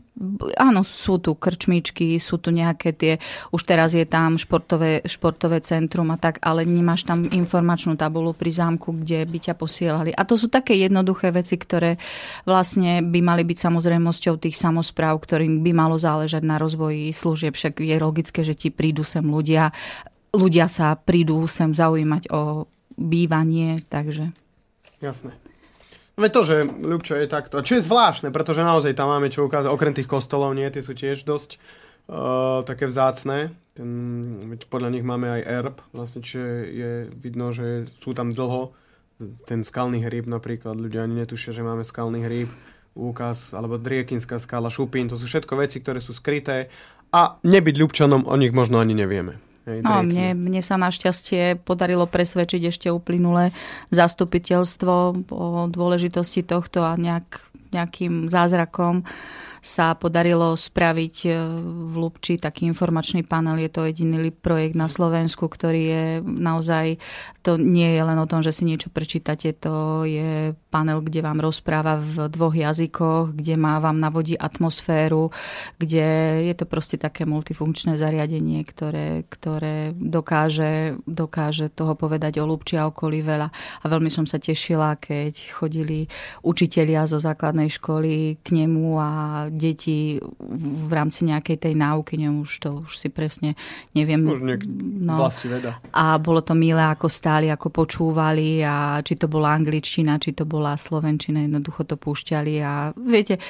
[0.54, 3.18] áno, sú tu krčmičky, sú tu nejaké tie,
[3.50, 8.54] už teraz je tam športové, športové centrum a tak, ale nemáš tam informačnú tabulu pri
[8.54, 10.14] zámku, kde by ťa posielali.
[10.14, 11.98] A to sú také jednoduché veci, ktoré
[12.46, 17.58] vlastne by mali byť samozrejmosťou tých samozpráv, ktorým by malo záležať na rozvoji služieb.
[17.58, 19.74] Však je logické, že ti prídu sem ľudia,
[20.30, 24.30] ľudia sa prídu sem zaujímať o bývanie, takže...
[25.00, 25.45] Jasné.
[26.16, 27.60] Veď to, že Ľubčo je takto.
[27.60, 29.68] Čo je zvláštne, pretože naozaj tam máme čo ukázať.
[29.68, 31.60] Okrem tých kostolov, nie, tie sú tiež dosť
[32.08, 33.52] uh, také vzácne.
[33.76, 33.88] Ten,
[34.72, 38.72] podľa nich máme aj erb, vlastne, čiže je vidno, že sú tam dlho.
[39.44, 42.48] Ten skalný hríb napríklad, ľudia ani netušia, že máme skalný hríb,
[42.96, 46.72] úkaz, alebo Driekinská skala, Šupín, to sú všetko veci, ktoré sú skryté
[47.12, 49.38] a nebyť Ľubčanom o nich možno ani nevieme.
[49.66, 53.50] Hej, no, mne, mne sa našťastie podarilo presvedčiť ešte uplynulé
[53.90, 54.94] zastupiteľstvo
[55.26, 57.42] o dôležitosti tohto a nejak,
[57.74, 59.02] nejakým zázrakom
[59.66, 61.30] sa podarilo spraviť e,
[61.90, 63.58] v Lubči taký informačný panel.
[63.58, 67.02] Je to jediný projekt na Slovensku, ktorý je naozaj,
[67.42, 71.42] to nie je len o tom, že si niečo prečítate, to je panel, kde vám
[71.42, 75.34] rozpráva v dvoch jazykoch, kde má vám navodí atmosféru,
[75.82, 76.06] kde
[76.46, 82.86] je to proste také multifunkčné zariadenie, ktoré, ktoré dokáže, dokáže toho povedať o Lubči a
[82.86, 83.50] okolí veľa.
[83.82, 86.06] A veľmi som sa tešila, keď chodili
[86.46, 89.10] učitelia zo základnej školy k nemu a
[89.56, 93.56] deti v rámci nejakej tej náuky, neviem, už to už si presne
[93.96, 94.22] neviem.
[94.28, 94.44] Už
[95.02, 95.80] no, veda.
[95.96, 100.44] A bolo to milé, ako stáli, ako počúvali a či to bola angličtina, či to
[100.44, 103.40] bola slovenčina, jednoducho to púšťali a viete,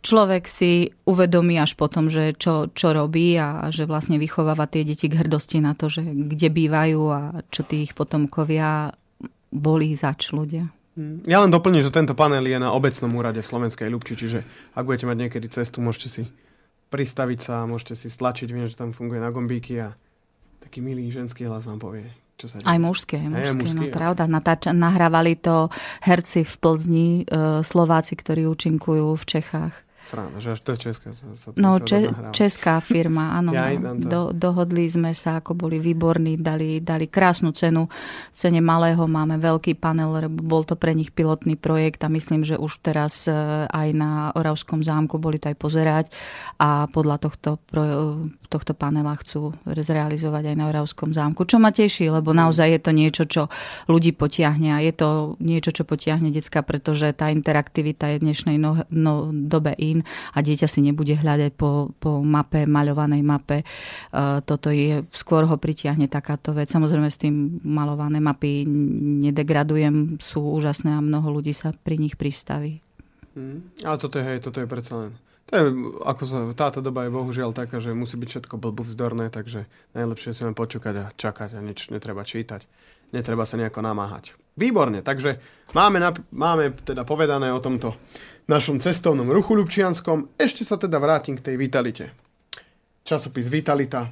[0.00, 5.06] človek si uvedomí až potom, že čo, čo robí a že vlastne vychováva tie deti
[5.06, 7.20] k hrdosti na to, že kde bývajú a
[7.52, 8.96] čo tých potomkovia
[9.50, 10.70] boli zač ľudia.
[11.26, 14.44] Ja len doplním, že tento panel je na obecnom úrade v Slovenskej Ľubči, čiže
[14.74, 16.22] ak budete mať niekedy cestu, môžete si
[16.90, 19.94] pristaviť sa, môžete si stlačiť, viem, že tam funguje na gombíky a
[20.60, 22.66] taký milý ženský hlas vám povie, čo sa deje.
[22.66, 23.94] Aj mužské, aj mužské, aj mužské no ja.
[23.94, 24.22] pravda.
[24.26, 25.70] Natáč, nahrávali to
[26.02, 29.74] herci v Plzni, e, Slováci, ktorí účinkujú v Čechách.
[30.00, 31.12] Srána, že až to je česká.
[31.12, 33.52] Sa, sa no, če, česká firma, áno.
[33.52, 33.94] Ja, no.
[34.00, 37.86] Do, dohodli sme sa, ako boli výborní, dali, dali krásnu cenu.
[38.32, 42.56] V cene malého máme veľký panel, bol to pre nich pilotný projekt a myslím, že
[42.56, 43.36] už teraz e,
[43.68, 46.04] aj na Oravskom zámku boli to aj pozerať
[46.56, 47.60] a podľa tohto,
[48.50, 51.46] tohto panela chcú zrealizovať aj na Oravskom zámku.
[51.46, 53.42] Čo ma teší, lebo naozaj je to niečo, čo
[53.86, 58.56] ľudí potiahne a je to niečo, čo potiahne decka, pretože tá interaktivita je v dnešnej
[58.58, 60.00] no, no, dobe in
[60.34, 63.58] a dieťa si nebude hľadať po, po mape, maľovanej mape.
[63.60, 63.66] E,
[64.46, 66.70] toto je, skôr ho pritiahne takáto vec.
[66.70, 68.64] Samozrejme s tým malované mapy
[69.26, 72.80] nedegradujem, sú úžasné a mnoho ľudí sa pri nich pristaví.
[73.34, 75.12] Mm, ale toto je, hej, toto je predsa len
[75.50, 75.66] to je,
[76.06, 79.66] ako sa, táto doba je bohužiaľ taká, že musí byť všetko blbú vzdorné, takže
[79.98, 82.70] najlepšie si len počúkať a čakať a nič netreba čítať.
[83.10, 84.38] Netreba sa nejako namáhať.
[84.54, 85.42] Výborne, takže
[85.74, 85.98] máme,
[86.30, 87.98] máme teda povedané o tomto
[88.50, 90.34] našom cestovnom ruchu Ľubčianskom.
[90.34, 92.10] Ešte sa teda vrátim k tej Vitalite.
[93.06, 94.10] Časopis Vitalita.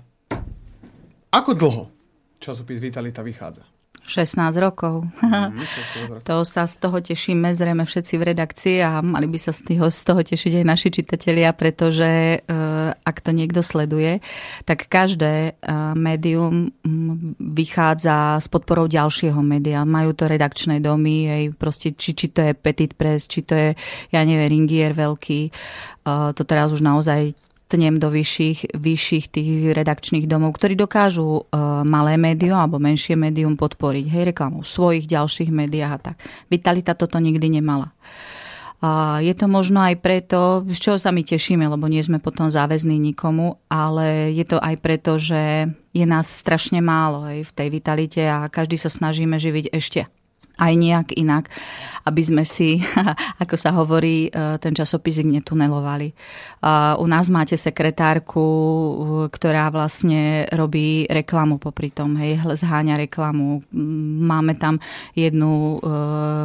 [1.34, 1.91] Ako dlho
[2.39, 3.78] časopis Vitalita vychádza?
[4.09, 5.05] 16 rokov.
[5.21, 6.25] Mm, 16 rokov.
[6.25, 9.93] to sa z toho tešíme zrejme všetci v redakcii a mali by sa z toho,
[9.93, 14.25] z toho tešiť aj naši čitatelia, pretože uh, ak to niekto sleduje,
[14.65, 19.85] tak každé uh, médium um, vychádza s podporou ďalšieho média.
[19.85, 23.71] Majú to redakčné domy, aj proste, či, či to je Petit Press, či to je,
[24.09, 25.53] ja neviem, Ringier veľký.
[26.09, 27.37] Uh, to teraz už naozaj
[27.69, 33.61] tnem do vyšších, vyšších tých redakčných domov, ktorí dokážu uh, malé médium alebo menšie médium
[33.61, 36.16] podporiť, hej, reklamu v svojich ďalších médiách a tak.
[36.49, 37.93] Vitalita toto nikdy nemala.
[38.79, 42.47] A je to možno aj preto, z čoho sa my tešíme, lebo nie sme potom
[42.47, 47.69] záväzní nikomu, ale je to aj preto, že je nás strašne málo aj v tej
[47.75, 50.07] vitalite a každý sa snažíme živiť ešte
[50.59, 51.47] aj nejak inak,
[52.05, 52.83] aby sme si,
[53.43, 56.11] ako sa hovorí, e, ten časopis netunelovali.
[56.99, 58.43] U nás máte sekretárku,
[59.31, 63.63] ktorá vlastne robí reklamu popri tom, hej, zháňa reklamu.
[64.27, 64.83] Máme tam
[65.15, 65.89] jednu e,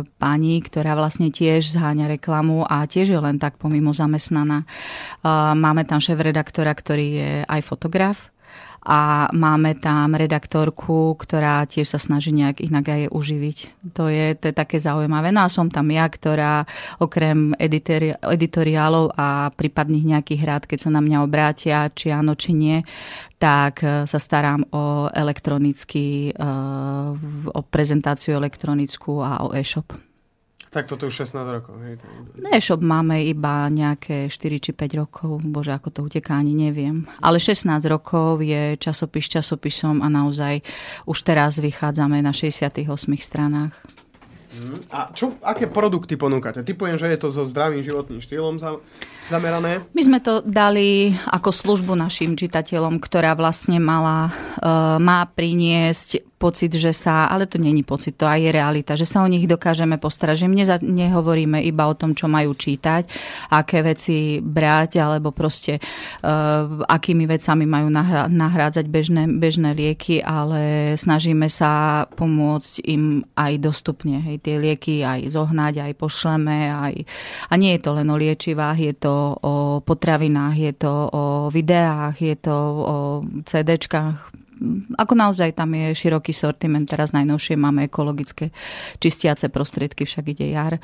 [0.05, 4.65] pani, ktorá vlastne tiež zháňa reklamu a tiež je len tak pomimo zamestnaná.
[5.57, 8.32] Máme tam šéf-redaktora, ktorý je aj fotograf,
[8.83, 13.57] a máme tam redaktorku, ktorá tiež sa snaží nejak inak aj uživiť.
[13.95, 15.31] To je, to je také zaujímavé.
[15.31, 16.67] No a som tam ja, ktorá
[16.99, 22.51] okrem editori- editoriálov a prípadných nejakých rád, keď sa na mňa obrátia, či áno, či
[22.51, 22.83] nie,
[23.39, 26.51] tak e, sa starám o elektronický, e,
[27.47, 30.12] o prezentáciu elektronickú a o e-shop.
[30.73, 31.77] Tak toto už 16 rokov.
[31.85, 32.01] Hej.
[32.49, 35.45] E-shop máme iba nejaké 4 či 5 rokov.
[35.45, 37.05] Bože, ako to uteká, ani neviem.
[37.21, 40.65] Ale 16 rokov je časopis časopisom a naozaj
[41.05, 42.89] už teraz vychádzame na 68
[43.21, 43.77] stranách.
[44.53, 44.75] Mhm.
[44.93, 46.61] A čo, aké produkty ponúkate?
[46.61, 48.77] Typujem, že je to so zdravým životným štýlom za,
[49.33, 49.81] zamerané?
[49.97, 54.29] My sme to dali ako službu našim čitateľom, ktorá vlastne mala,
[54.99, 59.23] má priniesť pocit, že sa, ale to není pocit, to aj je realita, že sa
[59.23, 63.07] o nich dokážeme postarať, že my nehovoríme iba o tom, čo majú čítať,
[63.55, 70.93] aké veci brať, alebo proste uh, akými vecami majú nahra- nahrádzať bežné, bežné lieky, ale
[70.99, 74.19] snažíme sa pomôcť im aj dostupne.
[74.19, 76.59] Hej, tie lieky aj zohnať, aj pošleme.
[76.75, 76.95] Aj,
[77.47, 82.19] a nie je to len o liečivách, je to o potravinách, je to o videách,
[82.19, 82.95] je to o
[83.47, 84.43] CDčkách,
[84.97, 88.53] ako naozaj tam je široký sortiment, teraz najnovšie máme ekologické
[89.01, 90.77] čistiace prostriedky, však ide jar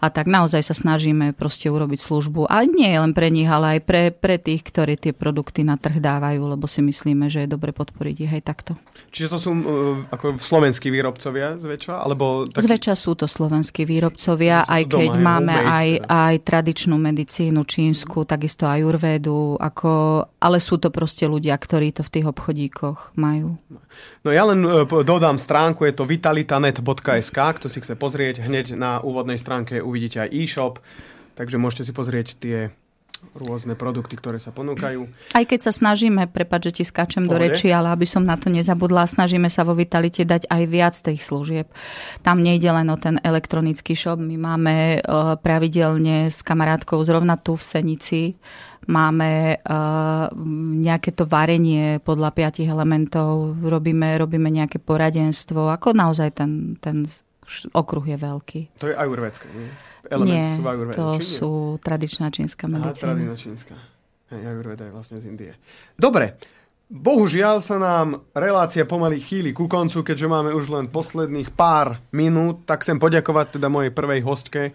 [0.00, 2.48] a tak naozaj sa snažíme proste urobiť službu.
[2.48, 6.00] A nie len pre nich, ale aj pre, pre tých, ktorí tie produkty na trh
[6.00, 8.72] dávajú, lebo si myslíme, že je dobre podporiť ich aj takto.
[9.12, 9.62] Čiže to sú uh,
[10.08, 12.00] ako slovenskí výrobcovia zväčša?
[12.00, 12.64] Alebo taký...
[12.64, 18.64] Zväčša sú to slovenskí výrobcovia, aj keď doma, máme aj, aj tradičnú medicínu čínsku, takisto
[18.64, 23.58] aj urvedu, ako, ale sú to proste ľudia, ktorí to v tých obchodíkoch majú.
[24.22, 29.02] No ja len uh, dodám stránku, je to vitalitanet.sk, kto si chce pozrieť hneď na
[29.02, 30.78] úvodnej stránke uvidíte aj e-shop,
[31.34, 32.58] takže môžete si pozrieť tie
[33.36, 35.04] rôzne produkty, ktoré sa ponúkajú.
[35.36, 38.48] Aj keď sa snažíme, prepáč, že ti skáčem do reči, ale aby som na to
[38.48, 41.68] nezabudla, snažíme sa vo Vitalite dať aj viac tých služieb.
[42.24, 44.18] Tam nejde len o ten elektronický shop.
[44.18, 48.22] My máme uh, pravidelne s kamarátkou zrovna tu v Senici
[48.88, 50.26] máme uh,
[50.80, 57.06] nejaké to varenie podľa piatich elementov, robíme, robíme nejaké poradenstvo, ako naozaj ten, ten
[57.74, 58.60] okruh je veľký.
[58.78, 59.68] To je ajurvédske, nie?
[60.08, 61.36] Elementy nie, sú ajurvédske, to či nie?
[61.38, 62.94] sú tradičná čínska medicína.
[62.94, 63.74] Aha, tradičná čínska.
[64.30, 65.52] Hej, ajurvéda je vlastne z Indie.
[65.98, 66.38] Dobre,
[66.90, 72.66] Bohužiaľ sa nám relácia pomaly chýli ku koncu, keďže máme už len posledných pár minút,
[72.66, 74.74] tak chcem poďakovať teda mojej prvej hostke,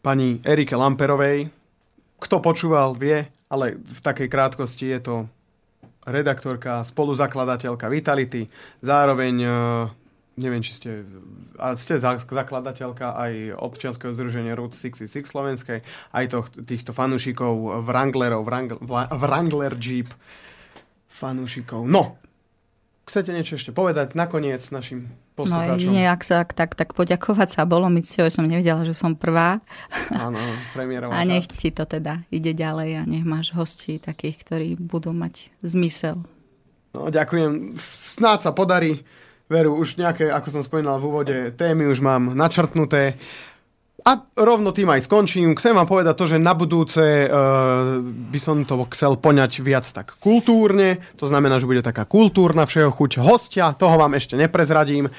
[0.00, 1.52] pani Erike Lamperovej.
[2.16, 5.14] Kto počúval, vie, ale v takej krátkosti je to
[6.08, 8.48] redaktorka, spoluzakladateľka Vitality,
[8.80, 9.34] zároveň
[10.36, 10.90] neviem, či ste,
[11.56, 15.80] a ste zakladateľka aj občianského združenia Route 66 slovenskej,
[16.12, 18.78] aj to, týchto fanúšikov Wranglerov, Wrangler,
[19.16, 20.12] Wrangler Jeep
[21.08, 21.88] fanúšikov.
[21.88, 22.20] No,
[23.08, 25.08] chcete niečo ešte povedať nakoniec našim?
[25.36, 29.60] No nejak sa tak, tak poďakovať sa bolo mi cťou, som nevedela, že som prvá.
[30.16, 30.40] Áno,
[30.72, 35.12] premiérová A nech ti to teda ide ďalej a nech máš hostí takých, ktorí budú
[35.12, 36.24] mať zmysel.
[36.96, 37.76] No, ďakujem.
[37.76, 39.04] Snáď sa podarí
[39.46, 43.14] Veru, už nejaké, ako som spomínal v úvode, témy už mám načrtnuté.
[44.02, 45.54] A rovno tým aj skončím.
[45.58, 50.18] Chcem vám povedať to, že na budúce uh, by som to chcel poňať viac tak
[50.18, 51.02] kultúrne.
[51.18, 53.74] To znamená, že bude taká kultúrna všeho chuť hostia.
[53.74, 55.10] Toho vám ešte neprezradím,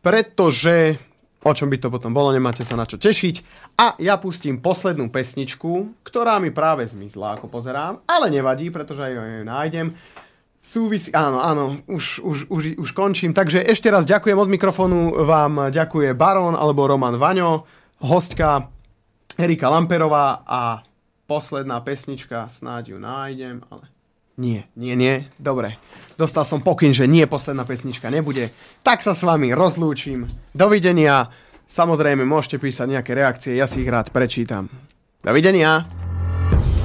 [0.00, 1.00] pretože
[1.44, 3.44] o čom by to potom bolo, nemáte sa na čo tešiť.
[3.76, 9.12] A ja pustím poslednú pesničku, ktorá mi práve zmizla, ako pozerám, ale nevadí, pretože aj
[9.12, 9.86] ju nájdem
[10.64, 11.12] súvisí...
[11.12, 13.36] Áno, áno, už, už, už, už končím.
[13.36, 17.68] Takže ešte raz ďakujem od mikrofónu, vám ďakuje Baron alebo Roman Vaňo,
[18.00, 18.72] hostka
[19.36, 20.80] Erika Lamperová a
[21.28, 23.92] posledná pesnička, snáď ju nájdem, ale
[24.34, 25.78] nie, nie, nie, dobre.
[26.18, 28.50] Dostal som pokyn, že nie, posledná pesnička nebude.
[28.82, 30.26] Tak sa s vami rozlúčim.
[30.50, 31.30] Dovidenia.
[31.70, 34.66] Samozrejme, môžete písať nejaké reakcie, ja si ich rád prečítam.
[35.22, 36.03] Dovidenia.